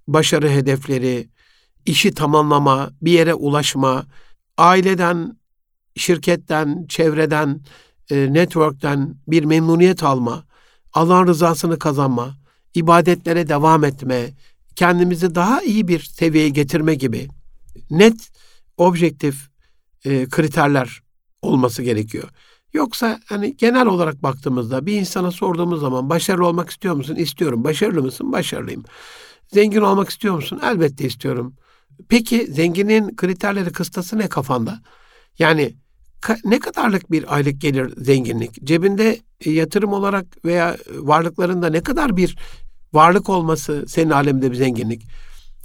[0.09, 1.29] başarı hedefleri,
[1.87, 4.07] işi tamamlama, bir yere ulaşma,
[4.59, 5.39] aileden,
[5.97, 7.61] şirketten, çevreden,
[8.11, 10.45] e, network'ten bir memnuniyet alma,
[10.93, 12.35] Allah'ın rızasını kazanma,
[12.75, 14.31] ibadetlere devam etme,
[14.77, 17.29] kendimizi daha iyi bir seviyeye getirme gibi
[17.91, 18.31] net,
[18.77, 19.49] objektif
[20.05, 21.03] e, kriterler
[21.43, 22.29] olması gerekiyor.
[22.73, 27.15] Yoksa hani genel olarak baktığımızda bir insana sorduğumuz zaman başarılı olmak istiyor musun?
[27.15, 27.65] İstiyorum.
[27.65, 28.33] Başarılı mısın?
[28.33, 28.85] Başarılıyım.
[29.53, 30.61] Zengin olmak istiyor musun?
[30.65, 31.55] Elbette istiyorum.
[32.09, 34.81] Peki zenginin kriterleri kıstası ne kafanda?
[35.39, 35.75] Yani
[36.21, 38.65] ka- ne kadarlık bir aylık gelir zenginlik?
[38.65, 42.37] Cebinde yatırım olarak veya varlıklarında ne kadar bir
[42.95, 45.03] varlık olması senin alemde bir zenginlik?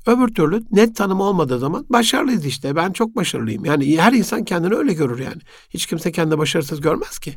[0.06, 2.76] Öbür türlü net tanım olmadığı zaman başarılıyız işte.
[2.76, 3.66] Ben çok başarılıyım.
[3.66, 5.42] Yani her insan kendini öyle görür yani.
[5.70, 7.36] Hiç kimse kendini başarısız görmez ki.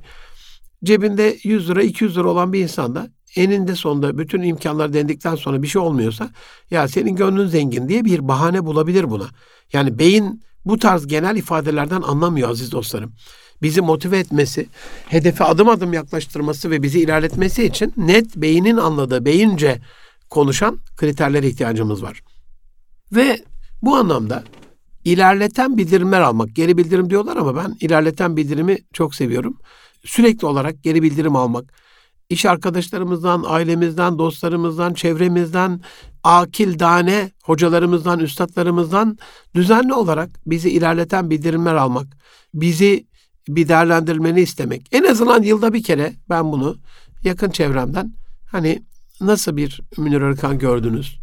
[0.85, 5.69] Cebinde 100 lira 200 lira olan bir insanda eninde sonunda bütün imkanlar denedikten sonra bir
[5.69, 6.31] şey olmuyorsa
[6.71, 9.27] ya senin gönlün zengin diye bir bahane bulabilir buna.
[9.73, 13.13] Yani beyin bu tarz genel ifadelerden anlamıyor aziz dostlarım.
[13.63, 14.69] Bizi motive etmesi,
[15.09, 19.81] hedefe adım adım yaklaştırması ve bizi ilerletmesi için net beynin anladığı, beyince
[20.31, 22.21] konuşan kriterlere ihtiyacımız var.
[23.13, 23.39] Ve
[23.83, 24.45] bu anlamda
[25.05, 29.59] ilerleten bildirimler almak, geri bildirim diyorlar ama ben ilerleten bildirimi çok seviyorum.
[30.05, 31.73] Sürekli olarak geri bildirim almak,
[32.29, 35.81] iş arkadaşlarımızdan, ailemizden, dostlarımızdan, çevremizden,
[36.25, 39.19] akil dane hocalarımızdan, üstadlarımızdan
[39.55, 42.07] düzenli olarak bizi ilerleten bildirimler almak,
[42.55, 43.07] bizi
[43.49, 44.89] bir değerlendirmeni istemek.
[44.93, 46.79] En azından yılda bir kere ben bunu
[47.25, 48.15] yakın çevremden
[48.51, 48.83] hani
[49.21, 51.19] nasıl bir Münir Arıkan gördünüz?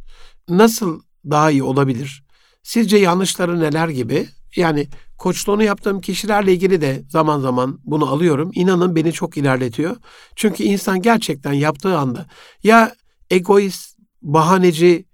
[0.49, 2.23] Nasıl daha iyi olabilir?
[2.63, 4.27] Sizce yanlışları neler gibi?
[4.55, 8.51] Yani koçluğunu yaptığım kişilerle ilgili de zaman zaman bunu alıyorum.
[8.53, 9.95] İnanın beni çok ilerletiyor.
[10.35, 12.25] Çünkü insan gerçekten yaptığı anda
[12.63, 12.93] ya
[13.29, 15.05] egoist, bahaneci,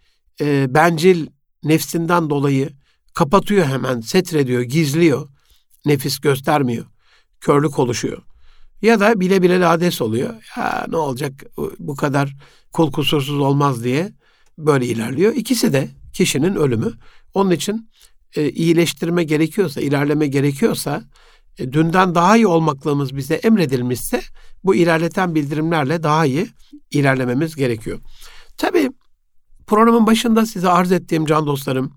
[0.41, 1.27] e, bencil
[1.63, 2.69] nefsinden dolayı
[3.13, 5.29] kapatıyor hemen, setrediyor, gizliyor.
[5.85, 6.85] Nefis göstermiyor.
[7.41, 8.21] Körlük oluşuyor.
[8.81, 10.33] Ya da bile bile lades oluyor.
[10.57, 11.43] Ya ne olacak
[11.79, 12.35] bu kadar
[12.73, 14.13] kul kusursuz olmaz diye
[14.57, 15.33] böyle ilerliyor.
[15.33, 16.93] İkisi de kişinin ölümü.
[17.33, 17.89] Onun için
[18.35, 21.03] e, iyileştirme gerekiyorsa, ilerleme gerekiyorsa,
[21.59, 24.21] e, dünden daha iyi olmaklığımız bize emredilmişse
[24.63, 26.47] bu ilerleten bildirimlerle daha iyi
[26.91, 27.99] ilerlememiz gerekiyor.
[28.57, 28.91] Tabii
[29.67, 31.93] programın başında size arz ettiğim can dostlarım,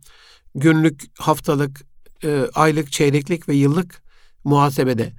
[0.55, 1.81] günlük, haftalık,
[2.25, 4.03] e, aylık, çeyreklik ve yıllık
[4.45, 5.13] muhasebede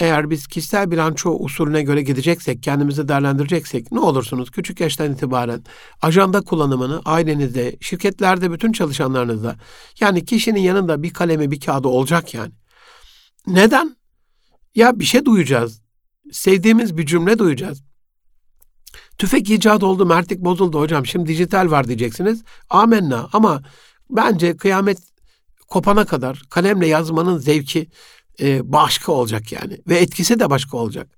[0.00, 5.64] eğer biz kişisel bilanço usulüne göre gideceksek, kendimizi değerlendireceksek ne olursunuz küçük yaştan itibaren
[6.02, 9.56] ajanda kullanımını ailenizde, şirketlerde bütün çalışanlarınızda
[10.00, 12.52] yani kişinin yanında bir kalemi bir kağıdı olacak yani.
[13.46, 13.96] Neden?
[14.74, 15.80] Ya bir şey duyacağız.
[16.32, 17.82] Sevdiğimiz bir cümle duyacağız.
[19.18, 21.06] Tüfek icat oldu, mertlik bozuldu hocam.
[21.06, 22.44] Şimdi dijital var diyeceksiniz.
[22.70, 23.62] Amenna ama
[24.10, 24.98] bence kıyamet
[25.68, 27.86] kopana kadar kalemle yazmanın zevki
[28.40, 29.78] e, başka olacak yani.
[29.88, 31.08] Ve etkisi de başka olacak.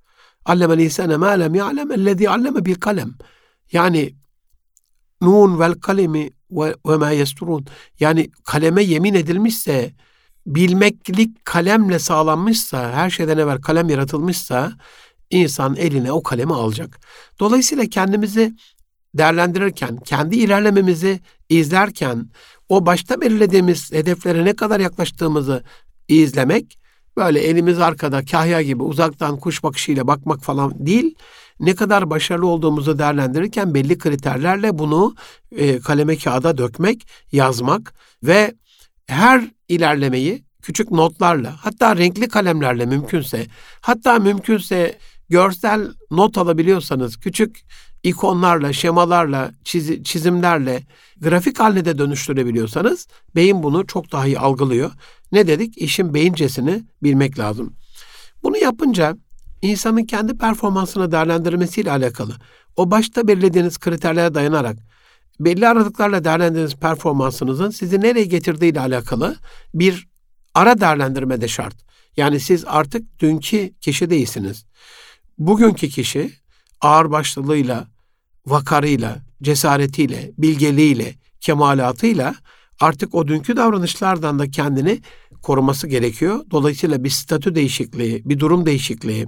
[0.45, 3.15] Allemel insane ma lem ya'lem ellezî alleme bil kalem.
[3.73, 4.15] Yani
[5.23, 7.67] nun vel kalemi ve, ve ma yesturun.
[8.01, 9.95] Yani kaleme yemin edilmişse,
[10.47, 14.73] bilmeklik kalemle sağlanmışsa, her şeyden evvel kalem yaratılmışsa,
[15.31, 17.01] insan eline o kalemi alacak.
[17.41, 18.55] Dolayısıyla kendimizi
[19.15, 22.31] değerlendirirken, kendi ilerlememizi izlerken,
[22.69, 25.65] o başta belirlediğimiz hedeflere ne kadar yaklaştığımızı
[26.09, 26.79] izlemek
[27.19, 31.15] böyle elimiz arkada kahya gibi uzaktan kuş bakışıyla bakmak falan değil.
[31.61, 35.15] Ne kadar başarılı olduğumuzu değerlendirirken belli kriterlerle bunu
[35.53, 38.55] e, kaleme kağıda dökmek, yazmak ve
[39.07, 43.47] her ilerlemeyi küçük notlarla, hatta renkli kalemlerle mümkünse,
[43.81, 47.61] hatta mümkünse görsel not alabiliyorsanız küçük
[48.03, 50.87] ikonlarla, şemalarla, çiz, çizimlerle
[51.21, 54.91] grafik haline de dönüştürebiliyorsanız beyin bunu çok daha iyi algılıyor.
[55.33, 55.79] Ne dedik?
[55.79, 57.75] İşin beyincesini bilmek lazım.
[58.43, 59.17] Bunu yapınca
[59.63, 62.33] insanın kendi performansını değerlendirmesiyle alakalı
[62.77, 64.77] o başta belirlediğiniz kriterlere dayanarak
[65.41, 69.37] belli aralıklarla değerlendirdiğiniz performansınızın sizi nereye getirdiğiyle alakalı
[69.75, 70.09] bir
[70.55, 71.75] ara değerlendirme de şart.
[72.17, 74.65] Yani siz artık dünkü kişi değilsiniz.
[75.39, 76.33] Bugünkü kişi
[76.81, 77.89] ağırbaşlılığıyla,
[78.47, 82.35] vakarıyla, cesaretiyle, bilgeliğiyle, kemalatıyla
[82.81, 85.01] artık o dünkü davranışlardan da kendini
[85.43, 86.41] koruması gerekiyor.
[86.51, 89.27] Dolayısıyla bir statü değişikliği, bir durum değişikliği,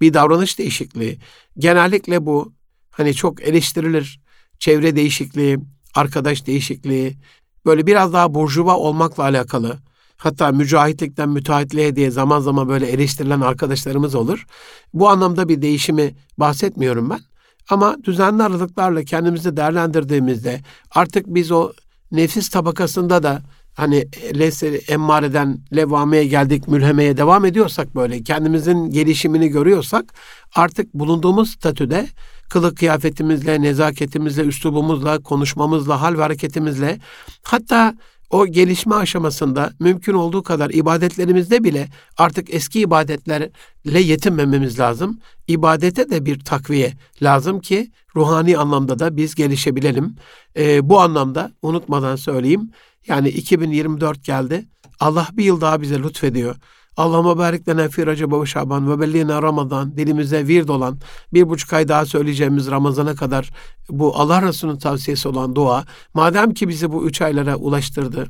[0.00, 1.18] bir davranış değişikliği.
[1.58, 2.52] Genellikle bu
[2.90, 4.20] hani çok eleştirilir.
[4.58, 5.58] Çevre değişikliği,
[5.94, 7.16] arkadaş değişikliği,
[7.66, 9.78] böyle biraz daha burjuva olmakla alakalı.
[10.16, 14.46] Hatta mücahitlikten müteahhitliğe diye zaman zaman böyle eleştirilen arkadaşlarımız olur.
[14.94, 17.20] Bu anlamda bir değişimi bahsetmiyorum ben.
[17.70, 21.72] Ama düzenli aralıklarla kendimizi değerlendirdiğimizde artık biz o
[22.12, 23.42] nefis tabakasında da
[23.76, 24.04] hani
[24.38, 30.14] leseri emmareden levameye geldik, mülhemeye devam ediyorsak böyle kendimizin gelişimini görüyorsak
[30.54, 32.06] artık bulunduğumuz statüde
[32.50, 36.98] kılık kıyafetimizle, nezaketimizle, üslubumuzla, konuşmamızla, hal ve hareketimizle
[37.42, 37.94] hatta
[38.30, 43.50] o gelişme aşamasında mümkün olduğu kadar ibadetlerimizde bile artık eski ibadetlerle
[43.84, 45.20] yetinmememiz lazım.
[45.48, 50.16] İbadete de bir takviye lazım ki ruhani anlamda da biz gelişebilelim.
[50.56, 52.70] Ee, bu anlamda unutmadan söyleyeyim.
[53.06, 54.64] Yani 2024 geldi.
[55.00, 56.56] Allah bir yıl daha bize lütfediyor.
[56.96, 60.98] Allah'ıma barik lena fi Recep ve Şaban ve bellina Ramazan dilimize vird olan
[61.32, 63.50] bir buçuk ay daha söyleyeceğimiz Ramazan'a kadar
[63.90, 68.26] bu Allah Resulü'nün tavsiyesi olan dua madem ki bizi bu üç aylara ulaştırdı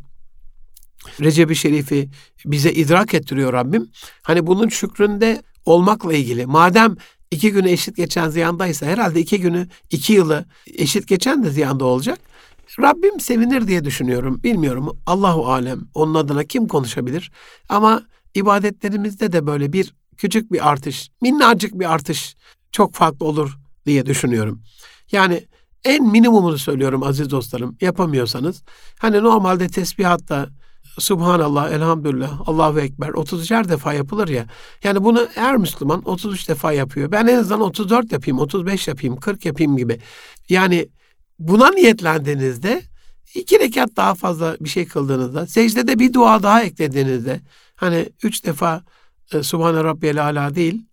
[1.20, 2.09] Recep-i Şerif'i
[2.44, 3.88] bize idrak ettiriyor Rabbim.
[4.22, 6.46] Hani bunun şükründe olmakla ilgili.
[6.46, 6.96] Madem
[7.31, 12.18] iki günü eşit geçen ziyandaysa herhalde iki günü, iki yılı eşit geçen de ziyanda olacak.
[12.81, 14.40] Rabbim sevinir diye düşünüyorum.
[14.44, 14.98] Bilmiyorum.
[15.07, 15.81] Allahu alem.
[15.94, 17.33] Onun adına kim konuşabilir?
[17.68, 18.02] Ama
[18.37, 22.37] ibadetlerimizde de böyle bir küçük bir artış, minnacık bir artış
[22.72, 24.62] çok farklı olur diye düşünüyorum.
[25.12, 25.46] Yani
[25.85, 27.77] en minimumunu söylüyorum aziz dostlarım.
[27.81, 28.62] Yapamıyorsanız
[28.99, 30.49] hani normalde tesbihatta
[30.99, 34.46] Subhanallah, Elhamdülillah, Allahu Ekber 33'er defa yapılır ya.
[34.85, 37.12] Yani bunu her Müslüman 33 defa yapıyor.
[37.12, 40.01] Ben en azından 34 yapayım, 35 yapayım, 40 yapayım gibi.
[40.49, 40.88] Yani
[41.38, 42.83] buna niyetlendiğinizde
[43.35, 47.40] iki rekat daha fazla bir şey kıldığınızda, secdede bir dua daha eklediğinizde,
[47.76, 48.82] hani üç defa
[49.32, 50.86] e, Subhane Rabbiyel Ala değil,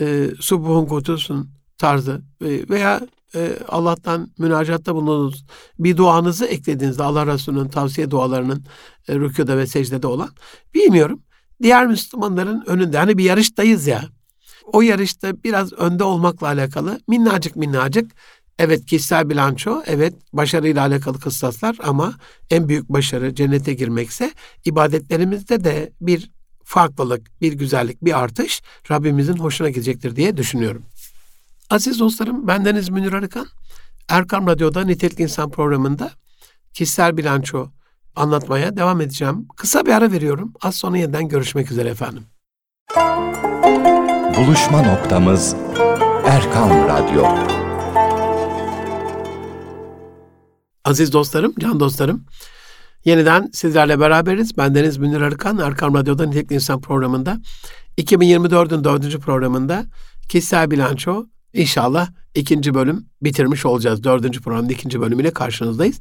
[0.00, 3.00] e, Subhun Kutusun tarzı e, veya
[3.34, 5.44] e, Allah'tan münacatta bulunduğunuz
[5.78, 8.64] bir duanızı eklediğinizde Allah Resulü'nün tavsiye dualarının
[9.08, 10.30] e, rükuda ve secdede olan
[10.74, 11.22] bilmiyorum.
[11.62, 14.04] Diğer Müslümanların önünde hani bir yarıştayız ya.
[14.72, 18.12] O yarışta biraz önde olmakla alakalı minnacık minnacık
[18.58, 22.14] Evet kişisel bilanço, evet başarıyla alakalı kıssaslar ama
[22.50, 24.32] en büyük başarı cennete girmekse
[24.64, 26.30] ibadetlerimizde de bir
[26.64, 30.82] farklılık, bir güzellik, bir artış Rabbimizin hoşuna gidecektir diye düşünüyorum.
[31.70, 33.46] Aziz dostlarım, bendeniz Münir Arıkan.
[34.08, 36.10] Erkam Radyo'da Nitelik İnsan programında
[36.72, 37.68] kişisel bilanço
[38.16, 39.48] anlatmaya devam edeceğim.
[39.56, 40.52] Kısa bir ara veriyorum.
[40.62, 42.22] Az sonra yeniden görüşmek üzere efendim.
[44.36, 45.56] Buluşma noktamız
[46.26, 47.63] Erkam Radyo.
[50.84, 52.24] Aziz dostlarım, can dostlarım.
[53.04, 54.56] Yeniden sizlerle beraberiz.
[54.56, 57.40] Bendeniz Münir Arıkan, Erkam Radyo'da Nitelik İnsan programında.
[57.98, 59.84] 2024'ün dördüncü programında
[60.28, 64.04] kişisel bilanço İnşallah ikinci bölüm bitirmiş olacağız.
[64.04, 65.98] Dördüncü programın ikinci bölümüyle karşınızdayız.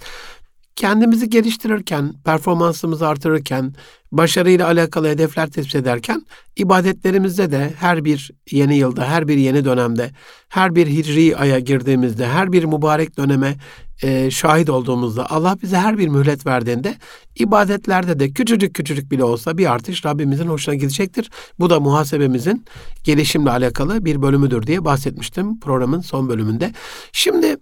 [0.75, 3.73] Kendimizi geliştirirken, performansımızı artırırken,
[4.11, 10.11] başarıyla alakalı hedefler tespit ederken ibadetlerimizde de her bir yeni yılda, her bir yeni dönemde,
[10.49, 13.55] her bir hicri aya girdiğimizde, her bir mübarek döneme
[14.01, 16.95] e, şahit olduğumuzda Allah bize her bir mühlet verdiğinde
[17.35, 21.29] ibadetlerde de küçücük küçücük bile olsa bir artış Rabbimizin hoşuna gidecektir.
[21.59, 22.65] Bu da muhasebemizin
[23.03, 26.73] gelişimle alakalı bir bölümüdür diye bahsetmiştim programın son bölümünde.
[27.11, 27.57] Şimdi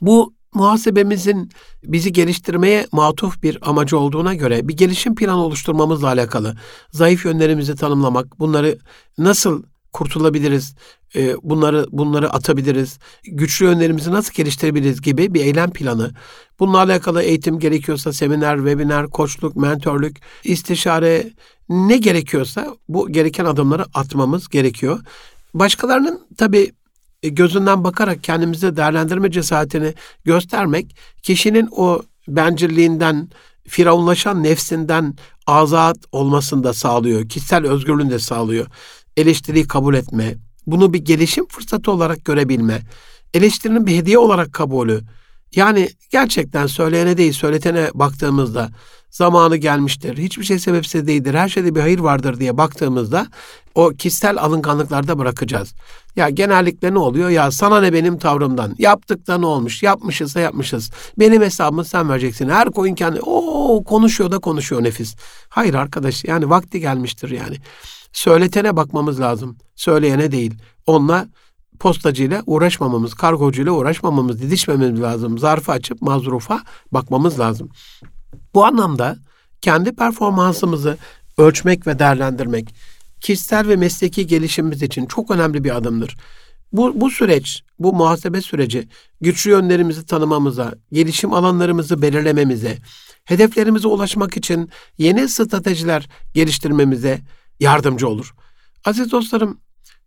[0.00, 1.50] bu muhasebemizin
[1.84, 6.56] bizi geliştirmeye matuf bir amacı olduğuna göre bir gelişim planı oluşturmamızla alakalı
[6.92, 8.78] zayıf yönlerimizi tanımlamak, bunları
[9.18, 10.74] nasıl kurtulabiliriz,
[11.16, 16.10] e, bunları bunları atabiliriz, güçlü yönlerimizi nasıl geliştirebiliriz gibi bir eylem planı.
[16.58, 21.30] Bununla alakalı eğitim gerekiyorsa seminer, webinar, koçluk, mentörlük, istişare
[21.68, 25.00] ne gerekiyorsa bu gereken adımları atmamız gerekiyor.
[25.54, 26.72] Başkalarının tabii
[27.22, 33.28] e, gözünden bakarak kendimize değerlendirme cesaretini göstermek kişinin o bencilliğinden,
[33.68, 35.14] firavunlaşan nefsinden
[35.46, 37.28] azat olmasını da sağlıyor.
[37.28, 38.66] Kişisel özgürlüğünü de sağlıyor.
[39.16, 40.34] Eleştiriyi kabul etme,
[40.66, 42.80] bunu bir gelişim fırsatı olarak görebilme,
[43.34, 45.00] eleştirinin bir hediye olarak kabulü.
[45.54, 48.70] Yani gerçekten söyleyene değil, söyletene baktığımızda
[49.10, 50.18] zamanı gelmiştir.
[50.18, 51.34] Hiçbir şey sebepsiz değildir.
[51.34, 53.26] Her şeyde bir hayır vardır diye baktığımızda
[53.74, 55.74] o kişisel alınganlıklarda bırakacağız.
[56.16, 57.30] Ya genellikle ne oluyor?
[57.30, 58.74] Ya sana ne benim tavrımdan?
[58.78, 59.82] Yaptık da ne olmuş?
[59.82, 60.90] Yapmışızsa yapmışız.
[61.18, 62.48] Benim hesabımı sen vereceksin.
[62.48, 65.16] Her koyun kendi o konuşuyor da konuşuyor nefis.
[65.48, 67.56] Hayır arkadaş yani vakti gelmiştir yani.
[68.12, 69.56] Söyletene bakmamız lazım.
[69.76, 70.54] Söyleyene değil.
[70.86, 71.28] Onunla
[71.80, 75.38] postacıyla uğraşmamamız, kargocuyla uğraşmamamız, didişmememiz lazım.
[75.38, 77.68] Zarfı açıp mazrufa bakmamız lazım.
[78.54, 79.16] Bu anlamda
[79.60, 80.98] kendi performansımızı
[81.38, 82.74] ölçmek ve değerlendirmek
[83.20, 86.16] kişisel ve mesleki gelişimimiz için çok önemli bir adımdır.
[86.72, 88.88] Bu, bu süreç, bu muhasebe süreci
[89.20, 92.78] güçlü yönlerimizi tanımamıza, gelişim alanlarımızı belirlememize,
[93.24, 97.20] hedeflerimize ulaşmak için yeni stratejiler geliştirmemize
[97.60, 98.34] yardımcı olur.
[98.84, 99.60] Aziz dostlarım,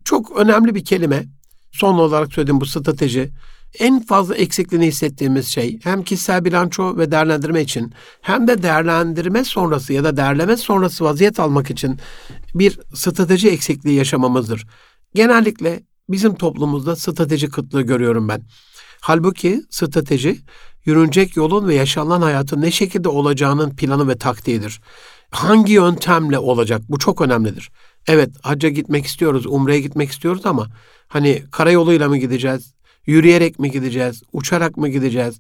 [0.06, 1.26] çok önemli bir kelime.
[1.72, 3.32] Son olarak söylediğim bu strateji
[3.80, 9.94] en fazla eksikliğini hissettiğimiz şey hem kişisel bilanço ve değerlendirme için hem de değerlendirme sonrası
[9.94, 12.00] ya da değerleme sonrası vaziyet almak için
[12.56, 14.68] bir strateji eksikliği yaşamamızdır.
[15.16, 18.42] Genellikle bizim toplumumuzda strateji kıtlığı görüyorum ben.
[19.02, 20.40] Halbuki strateji
[20.86, 24.82] yürünecek yolun ve yaşanan hayatın ne şekilde olacağının planı ve taktiğidir.
[25.34, 26.82] Hangi yöntemle olacak?
[26.90, 27.72] Bu çok önemlidir.
[28.08, 30.68] Evet hacca gitmek istiyoruz, umreye gitmek istiyoruz ama
[31.08, 32.74] hani karayoluyla mı gideceğiz?
[33.06, 34.24] Yürüyerek mi gideceğiz?
[34.34, 35.40] Uçarak mı gideceğiz?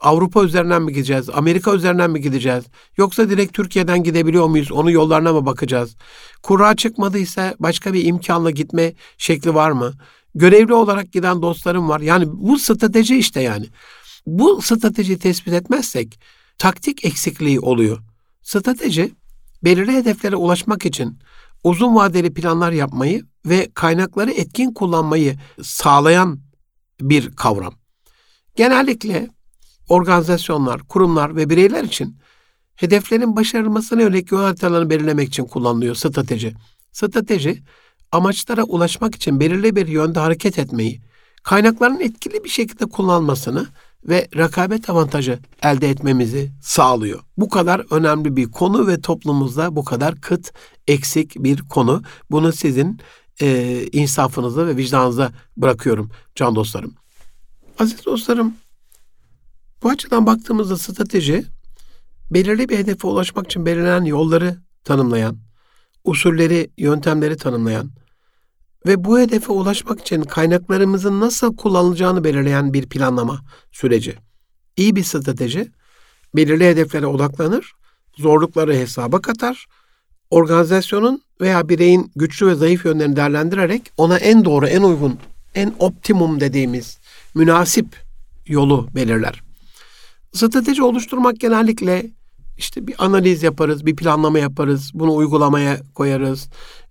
[0.00, 1.30] Avrupa üzerinden mi gideceğiz?
[1.30, 2.64] Amerika üzerinden mi gideceğiz?
[2.96, 4.72] Yoksa direkt Türkiye'den gidebiliyor muyuz?
[4.72, 5.96] Onun yollarına mı bakacağız?
[6.42, 9.92] Kura çıkmadıysa başka bir imkanla gitme şekli var mı?
[10.34, 12.00] Görevli olarak giden dostlarım var.
[12.00, 13.66] Yani bu strateji işte yani.
[14.26, 16.20] Bu stratejiyi tespit etmezsek
[16.58, 17.98] taktik eksikliği oluyor.
[18.42, 19.12] Strateji
[19.64, 21.18] belirli hedeflere ulaşmak için
[21.64, 26.40] uzun vadeli planlar yapmayı ve kaynakları etkin kullanmayı sağlayan
[27.00, 27.74] bir kavram.
[28.56, 29.28] Genellikle
[29.88, 32.16] organizasyonlar, kurumlar ve bireyler için
[32.76, 36.54] hedeflerin başarılmasına yönelik yol haritalarını belirlemek için kullanılıyor strateji.
[36.92, 37.62] Strateji,
[38.12, 41.00] amaçlara ulaşmak için belirli bir yönde hareket etmeyi,
[41.42, 43.66] kaynakların etkili bir şekilde kullanılmasını
[44.04, 47.20] ve rekabet avantajı elde etmemizi sağlıyor.
[47.36, 50.52] Bu kadar önemli bir konu ve toplumumuzda bu kadar kıt,
[50.88, 52.02] eksik bir konu.
[52.30, 53.00] Bunu sizin
[53.40, 56.94] e, insafınıza ve vicdanınıza bırakıyorum can dostlarım.
[57.78, 58.54] Aziz dostlarım,
[59.82, 61.44] bu açıdan baktığımızda strateji
[62.30, 65.38] belirli bir hedefe ulaşmak için belirlenen yolları tanımlayan,
[66.04, 67.90] usulleri, yöntemleri tanımlayan
[68.86, 73.40] ve bu hedefe ulaşmak için kaynaklarımızın nasıl kullanılacağını belirleyen bir planlama
[73.72, 74.14] süreci.
[74.76, 75.70] İyi bir strateji
[76.36, 77.72] belirli hedeflere odaklanır,
[78.16, 79.66] zorlukları hesaba katar,
[80.30, 85.18] organizasyonun veya bireyin güçlü ve zayıf yönlerini değerlendirerek ona en doğru, en uygun,
[85.54, 86.98] en optimum dediğimiz
[87.34, 87.86] münasip
[88.46, 89.42] yolu belirler.
[90.32, 92.06] Strateji oluşturmak genellikle
[92.58, 96.48] işte bir analiz yaparız, bir planlama yaparız, bunu uygulamaya koyarız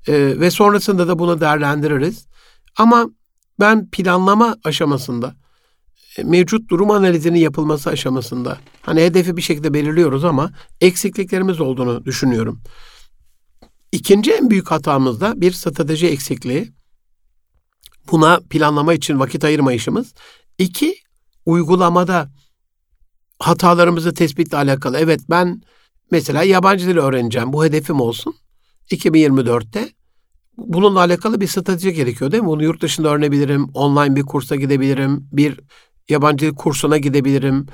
[0.07, 2.27] e, ve sonrasında da bunu değerlendiririz.
[2.77, 3.09] Ama
[3.59, 5.35] ben planlama aşamasında,
[6.17, 12.61] e, mevcut durum analizinin yapılması aşamasında, hani hedefi bir şekilde belirliyoruz ama eksikliklerimiz olduğunu düşünüyorum.
[13.91, 16.73] İkinci en büyük hatamız da bir strateji eksikliği.
[18.11, 20.13] Buna planlama için vakit ayırmayışımız.
[20.57, 20.95] İki,
[21.45, 22.29] uygulamada
[23.39, 24.97] hatalarımızı tespitle alakalı.
[24.97, 25.61] Evet ben
[26.11, 27.53] mesela yabancı dil öğreneceğim.
[27.53, 28.35] Bu hedefim olsun.
[28.91, 29.89] 2024'te
[30.57, 32.49] bununla alakalı bir strateji gerekiyor değil mi?
[32.49, 33.69] Bunu yurt dışında öğrenebilirim.
[33.73, 35.27] Online bir kursa gidebilirim.
[35.31, 35.59] Bir
[36.09, 37.65] yabancı kursuna gidebilirim.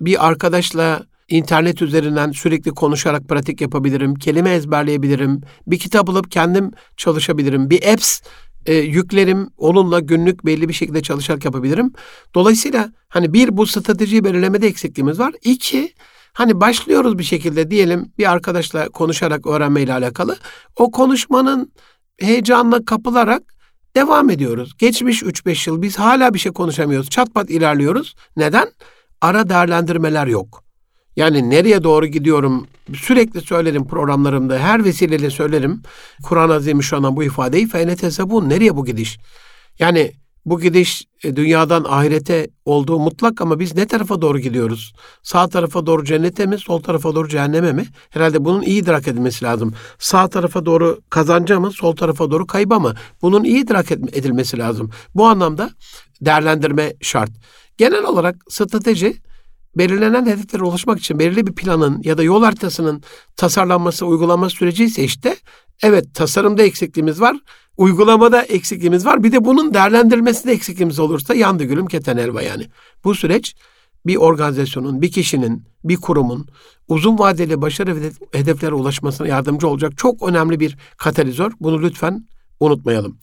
[0.00, 4.14] Bir arkadaşla internet üzerinden sürekli konuşarak pratik yapabilirim.
[4.14, 5.40] Kelime ezberleyebilirim.
[5.66, 7.70] Bir kitap alıp kendim çalışabilirim.
[7.70, 8.20] Bir apps
[8.66, 11.92] e, yüklerim onunla günlük belli bir şekilde çalışarak yapabilirim.
[12.34, 15.32] Dolayısıyla hani bir bu stratejiyi belirlemede eksikliğimiz var.
[15.42, 15.94] İki
[16.32, 20.36] hani başlıyoruz bir şekilde diyelim bir arkadaşla konuşarak öğrenmeyle alakalı.
[20.76, 21.72] O konuşmanın
[22.20, 23.42] heyecanla kapılarak
[23.96, 24.76] devam ediyoruz.
[24.78, 27.10] Geçmiş 3-5 yıl biz hala bir şey konuşamıyoruz.
[27.10, 28.14] Çatpat ilerliyoruz.
[28.36, 28.68] Neden?
[29.20, 30.64] Ara değerlendirmeler yok.
[31.16, 35.82] Yani nereye doğru gidiyorum sürekli söylerim programlarımda her vesileyle söylerim.
[36.22, 39.18] Kur'an-ı Azimüşşan'dan bu ifadeyi fenetese bu nereye bu gidiş?
[39.78, 40.12] Yani
[40.46, 44.92] bu gidiş e, dünyadan ahirete olduğu mutlak ama biz ne tarafa doğru gidiyoruz?
[45.22, 47.86] Sağ tarafa doğru cennete mi, sol tarafa doğru cehenneme mi?
[48.10, 49.74] Herhalde bunun iyi idrak edilmesi lazım.
[49.98, 52.94] Sağ tarafa doğru kazanca mı, sol tarafa doğru kayba mı?
[53.22, 54.90] Bunun iyi idrak edilmesi lazım.
[55.14, 55.70] Bu anlamda
[56.20, 57.30] değerlendirme şart.
[57.78, 59.16] Genel olarak strateji
[59.76, 63.02] belirlenen hedeflere ulaşmak için belirli bir planın ya da yol haritasının
[63.36, 65.36] tasarlanması, uygulanması süreci ise işte
[65.82, 67.36] evet tasarımda eksikliğimiz var,
[67.76, 69.22] uygulamada eksikliğimiz var.
[69.24, 72.66] Bir de bunun değerlendirmesinde eksikliğimiz olursa yandı gülüm keten elva yani.
[73.04, 73.54] Bu süreç
[74.06, 76.48] bir organizasyonun, bir kişinin, bir kurumun
[76.88, 77.96] uzun vadeli başarı
[78.32, 81.52] hedeflere ulaşmasına yardımcı olacak çok önemli bir katalizör.
[81.60, 82.26] Bunu lütfen
[82.60, 83.18] unutmayalım.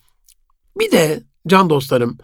[0.79, 2.17] Bir de can dostlarım,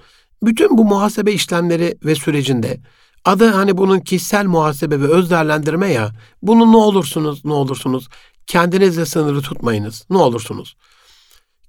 [0.44, 2.80] bütün bu muhasebe işlemleri ve sürecinde
[3.26, 6.12] adı hani bunun kişisel muhasebe ve öz değerlendirme ya,
[6.42, 8.08] bunu ne olursunuz, ne olursunuz
[8.48, 10.06] kendinizle sınırı tutmayınız.
[10.10, 10.76] Ne olursunuz.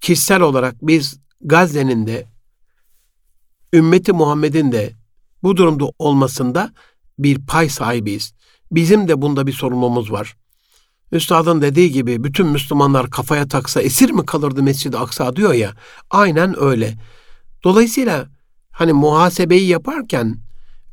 [0.01, 2.27] Kişisel olarak biz Gazze'nin de
[3.73, 4.93] ümmeti Muhammed'in de
[5.43, 6.73] bu durumda olmasında
[7.19, 8.35] bir pay sahibiyiz.
[8.73, 10.37] Bizim de bunda bir sorumluluğumuz var.
[11.13, 15.75] Üstadın dediği gibi bütün Müslümanlar kafaya taksa esir mi kalırdı Mescid-i Aksa diyor ya.
[16.11, 16.95] Aynen öyle.
[17.65, 18.27] Dolayısıyla
[18.71, 20.44] hani muhasebeyi yaparken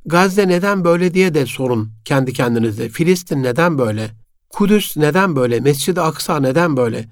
[0.05, 2.89] Gazze neden böyle diye de sorun kendi kendinize.
[2.89, 4.11] Filistin neden böyle?
[4.49, 5.59] Kudüs neden böyle?
[5.59, 7.09] Mescid-i Aksa neden böyle?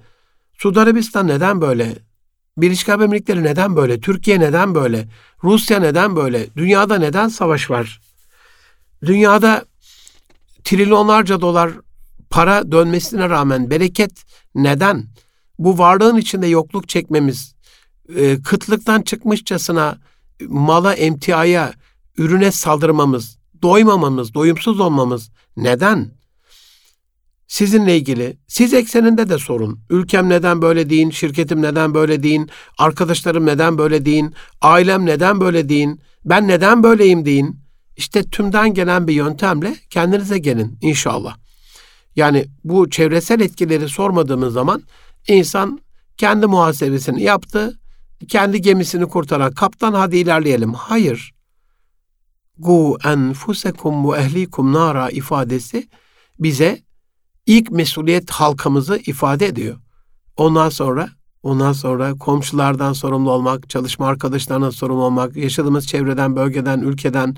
[0.58, 1.96] Suudi Arabistan neden böyle?
[2.56, 4.00] Birleşik Arap Emirlikleri neden böyle?
[4.00, 5.08] Türkiye neden böyle?
[5.44, 6.46] Rusya neden böyle?
[6.56, 8.00] Dünyada neden savaş var?
[9.04, 9.64] Dünyada
[10.64, 11.70] trilyonlarca dolar
[12.30, 14.12] para dönmesine rağmen bereket
[14.54, 15.06] neden?
[15.58, 17.54] Bu varlığın içinde yokluk çekmemiz,
[18.16, 19.98] e, kıtlıktan çıkmışçasına
[20.48, 21.72] mala, emtiaya,
[22.20, 26.10] ürüne saldırmamız, doymamamız, doyumsuz olmamız neden?
[27.46, 29.80] Sizinle ilgili, siz ekseninde de sorun.
[29.90, 35.68] Ülkem neden böyle deyin, şirketim neden böyle deyin, arkadaşlarım neden böyle deyin, ailem neden böyle
[35.68, 37.60] deyin, ben neden böyleyim deyin.
[37.96, 41.36] İşte tümden gelen bir yöntemle kendinize gelin inşallah.
[42.16, 44.82] Yani bu çevresel etkileri sormadığımız zaman
[45.28, 45.80] insan
[46.16, 47.78] kendi muhasebesini yaptı,
[48.28, 50.74] kendi gemisini kurtaran kaptan hadi ilerleyelim.
[50.74, 51.39] Hayır.
[52.60, 55.88] Gu enfusekum ve ehlikum nara ifadesi
[56.38, 56.82] bize
[57.46, 59.76] ilk mesuliyet halkamızı ifade ediyor.
[60.36, 61.08] Ondan sonra
[61.42, 67.36] ondan sonra komşulardan sorumlu olmak, çalışma arkadaşlarından sorumlu olmak, yaşadığımız çevreden, bölgeden, ülkeden,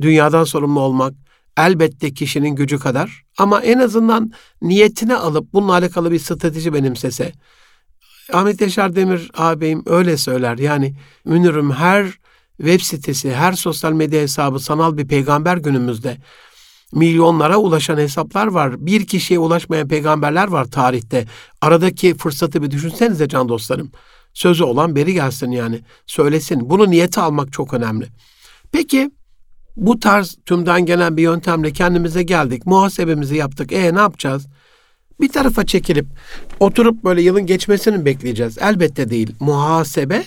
[0.00, 1.14] dünyadan sorumlu olmak
[1.56, 4.32] elbette kişinin gücü kadar ama en azından
[4.62, 7.32] niyetine alıp bununla alakalı bir strateji benimsese.
[8.32, 10.58] Ahmet Yaşar Demir ağabeyim öyle söyler.
[10.58, 10.94] Yani
[11.24, 12.18] Münir'im her
[12.56, 16.18] web sitesi, her sosyal medya hesabı sanal bir peygamber günümüzde
[16.92, 18.86] milyonlara ulaşan hesaplar var.
[18.86, 21.26] Bir kişiye ulaşmayan peygamberler var tarihte.
[21.60, 23.90] Aradaki fırsatı bir düşünsenize can dostlarım.
[24.34, 25.80] Sözü olan beri gelsin yani.
[26.06, 26.70] Söylesin.
[26.70, 28.06] Bunu niyete almak çok önemli.
[28.72, 29.10] Peki
[29.76, 32.66] bu tarz tümden gelen bir yöntemle kendimize geldik.
[32.66, 33.72] Muhasebemizi yaptık.
[33.72, 34.46] E ne yapacağız?
[35.20, 36.06] Bir tarafa çekilip
[36.60, 38.58] oturup böyle yılın geçmesini bekleyeceğiz?
[38.58, 39.34] Elbette değil.
[39.40, 40.24] Muhasebe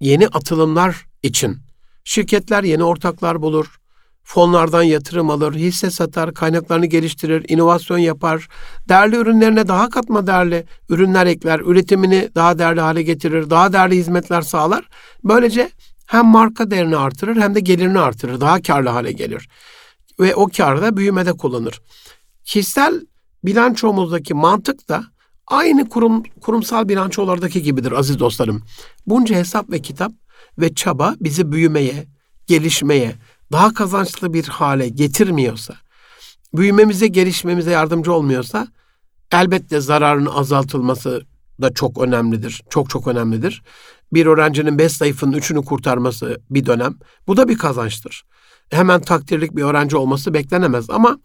[0.00, 1.58] yeni atılımlar için.
[2.04, 3.80] Şirketler yeni ortaklar bulur
[4.26, 8.48] fonlardan yatırım alır, hisse satar, kaynaklarını geliştirir, inovasyon yapar,
[8.88, 14.42] değerli ürünlerine daha katma değerli ürünler ekler, üretimini daha değerli hale getirir, daha değerli hizmetler
[14.42, 14.88] sağlar.
[15.24, 15.70] Böylece
[16.06, 19.48] hem marka değerini artırır hem de gelirini artırır, daha karlı hale gelir.
[20.20, 21.80] Ve o karı da büyümede kullanır.
[22.44, 23.00] Kişisel
[23.44, 25.04] bilançomuzdaki mantık da
[25.46, 28.62] aynı kurum, kurumsal bilançolardaki gibidir aziz dostlarım.
[29.06, 30.12] Bunca hesap ve kitap
[30.58, 32.06] ve çaba bizi büyümeye,
[32.46, 33.14] gelişmeye,
[33.52, 35.74] daha kazançlı bir hale getirmiyorsa,
[36.54, 38.68] büyümemize, gelişmemize yardımcı olmuyorsa
[39.32, 41.22] elbette zararın azaltılması
[41.60, 42.62] da çok önemlidir.
[42.70, 43.62] Çok çok önemlidir.
[44.12, 46.94] Bir öğrencinin beş zayıfının üçünü kurtarması bir dönem.
[47.26, 48.24] Bu da bir kazançtır.
[48.70, 51.18] Hemen takdirlik bir öğrenci olması beklenemez ama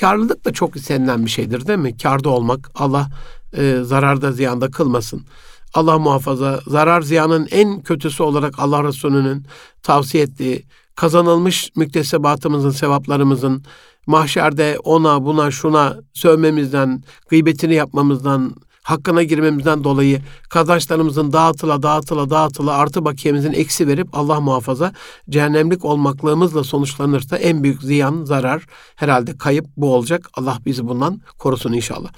[0.00, 1.96] karlılık da çok istenilen bir şeydir değil mi?
[1.96, 3.08] Karda olmak Allah
[3.56, 5.26] e, zararda ziyanda kılmasın.
[5.74, 9.46] Allah muhafaza zarar ziyanın en kötüsü olarak Allah Resulü'nün
[9.82, 10.64] tavsiye ettiği
[10.94, 13.62] kazanılmış müktesebatımızın, sevaplarımızın
[14.06, 18.54] mahşerde ona, buna, şuna sövmemizden, gıybetini yapmamızdan,
[18.88, 24.92] hakkına girmemizden dolayı kazançlarımızın dağıtıla dağıtıla dağıtıla artı bakiyemizin eksi verip Allah muhafaza
[25.30, 28.66] cehennemlik olmaklığımızla sonuçlanırsa en büyük ziyan, zarar
[28.96, 30.30] herhalde kayıp bu olacak.
[30.34, 32.08] Allah bizi bundan korusun inşallah.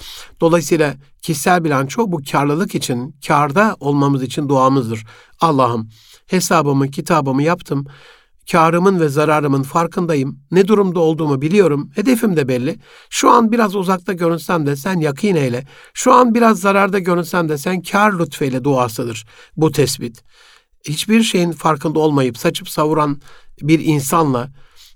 [0.41, 5.07] Dolayısıyla kişisel bilanço bu karlılık için, karda olmamız için duamızdır.
[5.41, 5.89] Allah'ım
[6.27, 7.87] hesabımı, kitabımı yaptım
[8.53, 10.41] karımın ve zararımın farkındayım.
[10.51, 11.91] Ne durumda olduğumu biliyorum.
[11.95, 12.79] Hedefim de belli.
[13.11, 15.67] Şu an biraz uzakta görünsem de sen yakin eyle.
[15.95, 19.27] Şu an biraz zararda görünsem de sen kar lütfeyle duasıdır
[19.57, 20.23] bu tespit.
[20.89, 23.21] Hiçbir şeyin farkında olmayıp saçıp savuran
[23.63, 24.49] bir insanla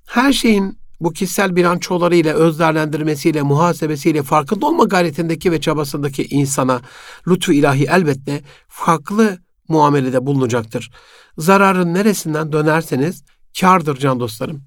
[0.06, 6.80] her şeyin bu kişisel bilançolarıyla, öz değerlendirmesiyle, muhasebesiyle farkında olma gayretindeki ve çabasındaki insana
[7.28, 9.38] lütfu ilahi elbette farklı
[9.68, 10.90] muamelede bulunacaktır.
[11.38, 13.24] Zararın neresinden dönerseniz
[13.60, 14.62] kardır can dostlarım.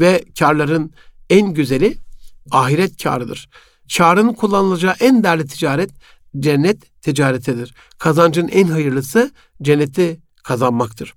[0.00, 0.92] Ve karların
[1.30, 1.96] en güzeli
[2.50, 3.48] ahiret karıdır.
[3.96, 5.90] Karın kullanılacağı en değerli ticaret
[6.38, 7.74] cennet ticaretidir.
[7.98, 9.30] Kazancın en hayırlısı
[9.62, 11.14] cenneti kazanmaktır.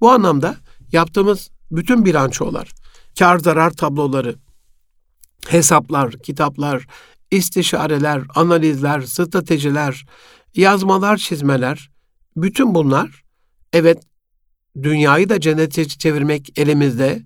[0.00, 0.56] Bu anlamda
[0.92, 2.72] yaptığımız bütün bilançolar,
[3.18, 4.34] kar zarar tabloları,
[5.48, 6.86] hesaplar, kitaplar,
[7.30, 10.06] istişareler, analizler, stratejiler,
[10.54, 11.90] yazmalar, çizmeler,
[12.36, 13.24] bütün bunlar
[13.72, 14.02] evet
[14.82, 17.22] dünyayı da cennete çevirmek elimizde,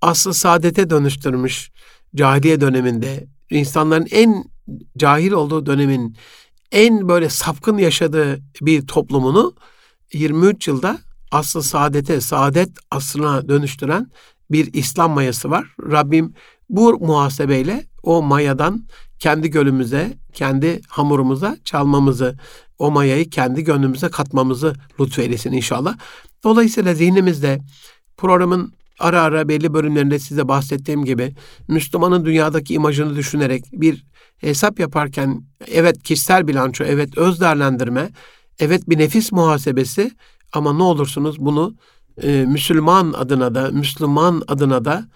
[0.00, 1.70] aslı saadete dönüştürmüş
[2.14, 4.44] cahiliye döneminde, insanların en
[4.96, 6.16] cahil olduğu dönemin
[6.72, 9.54] en böyle sapkın yaşadığı bir toplumunu
[10.12, 10.98] 23 yılda
[11.30, 14.10] aslı saadete, saadet aslına dönüştüren
[14.50, 15.66] bir İslam mayası var.
[15.90, 16.34] Rabbim
[16.70, 18.84] bu muhasebeyle o mayadan
[19.18, 22.38] kendi gölümüze, kendi hamurumuza çalmamızı,
[22.82, 25.96] o mayayı kendi gönlümüze katmamızı lütfeylesin inşallah.
[26.44, 27.60] Dolayısıyla zihnimizde
[28.16, 31.34] programın ara ara belli bölümlerinde size bahsettiğim gibi
[31.68, 34.04] Müslümanın dünyadaki imajını düşünerek bir
[34.38, 38.10] hesap yaparken evet kişisel bilanço, evet öz değerlendirme,
[38.58, 40.10] evet bir nefis muhasebesi
[40.52, 41.74] ama ne olursunuz bunu
[42.22, 45.08] e, Müslüman adına da Müslüman adına da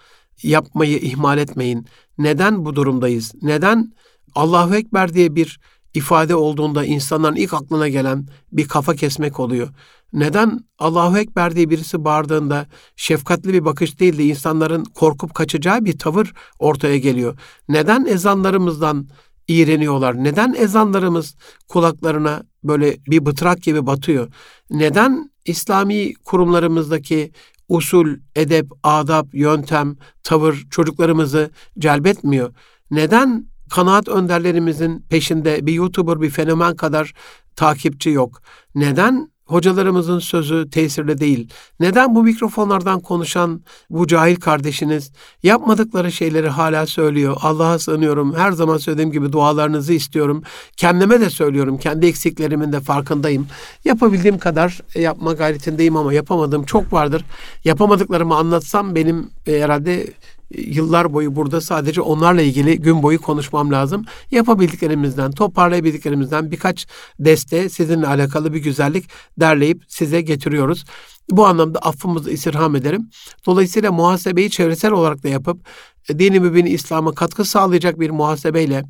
[0.43, 1.87] yapmayı ihmal etmeyin.
[2.17, 3.33] Neden bu durumdayız?
[3.41, 3.93] Neden
[4.35, 5.59] Allahu Ekber diye bir
[5.97, 9.69] ifade olduğunda insanların ilk aklına gelen bir kafa kesmek oluyor?
[10.13, 15.97] Neden Allahu Ekber diye birisi bağırdığında şefkatli bir bakış değil de insanların korkup kaçacağı bir
[15.97, 17.39] tavır ortaya geliyor?
[17.69, 19.07] Neden ezanlarımızdan
[19.47, 20.23] iğreniyorlar?
[20.23, 21.35] Neden ezanlarımız
[21.67, 24.27] kulaklarına böyle bir bıtrak gibi batıyor?
[24.69, 27.31] Neden İslami kurumlarımızdaki
[27.69, 32.53] usul, edep, adap, yöntem, tavır çocuklarımızı celbetmiyor?
[32.91, 37.13] Neden kanaat önderlerimizin peşinde bir YouTuber, bir fenomen kadar
[37.55, 38.41] takipçi yok?
[38.75, 41.49] Neden hocalarımızın sözü tesirli değil.
[41.79, 45.11] Neden bu mikrofonlardan konuşan bu cahil kardeşiniz
[45.43, 47.37] yapmadıkları şeyleri hala söylüyor?
[47.41, 48.35] Allah'a sığınıyorum.
[48.35, 50.43] Her zaman söylediğim gibi dualarınızı istiyorum.
[50.77, 51.77] Kendime de söylüyorum.
[51.77, 53.47] Kendi eksiklerimin de farkındayım.
[53.85, 57.25] Yapabildiğim kadar yapma gayretindeyim ama yapamadığım çok vardır.
[57.63, 60.07] Yapamadıklarımı anlatsam benim e, herhalde
[60.51, 64.05] yıllar boyu burada sadece onlarla ilgili gün boyu konuşmam lazım.
[64.31, 66.87] Yapabildiklerimizden, toparlayabildiklerimizden birkaç
[67.19, 70.85] deste sizinle alakalı bir güzellik derleyip size getiriyoruz.
[71.31, 73.09] Bu anlamda affımızı istirham ederim.
[73.45, 75.67] Dolayısıyla muhasebeyi çevresel olarak da yapıp
[76.09, 78.83] dini mübin İslam'a katkı sağlayacak bir muhasebeyle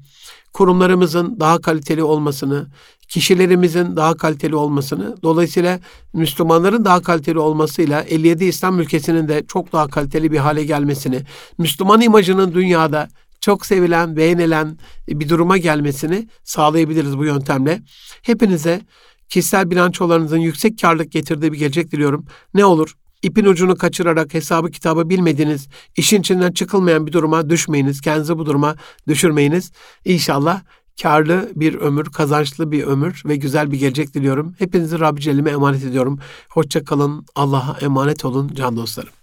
[0.54, 2.68] kurumlarımızın daha kaliteli olmasını,
[3.08, 5.80] kişilerimizin daha kaliteli olmasını, dolayısıyla
[6.14, 11.22] Müslümanların daha kaliteli olmasıyla 57 İslam ülkesinin de çok daha kaliteli bir hale gelmesini,
[11.58, 13.10] Müslüman imajının dünyada
[13.42, 14.78] çok sevilen, beğenilen
[15.10, 17.82] bir duruma gelmesini sağlayabiliriz bu yöntemle.
[18.22, 18.82] Hepinize
[19.30, 22.26] kişisel bilançolarınızın yüksek karlılık getirdiği bir gelecek diliyorum.
[22.54, 22.94] Ne olur
[23.24, 28.02] ipin ucunu kaçırarak hesabı kitabı bilmediğiniz, işin içinden çıkılmayan bir duruma düşmeyiniz.
[28.02, 28.76] Kendinizi bu duruma
[29.08, 29.72] düşürmeyiniz.
[30.06, 30.62] İnşallah
[31.02, 34.56] karlı bir ömür, kazançlı bir ömür ve güzel bir gelecek diliyorum.
[34.60, 36.20] Hepinizi Rabbi Celle'ime emanet ediyorum.
[36.50, 39.17] Hoşça kalın, Allah'a emanet olun can dostlarım.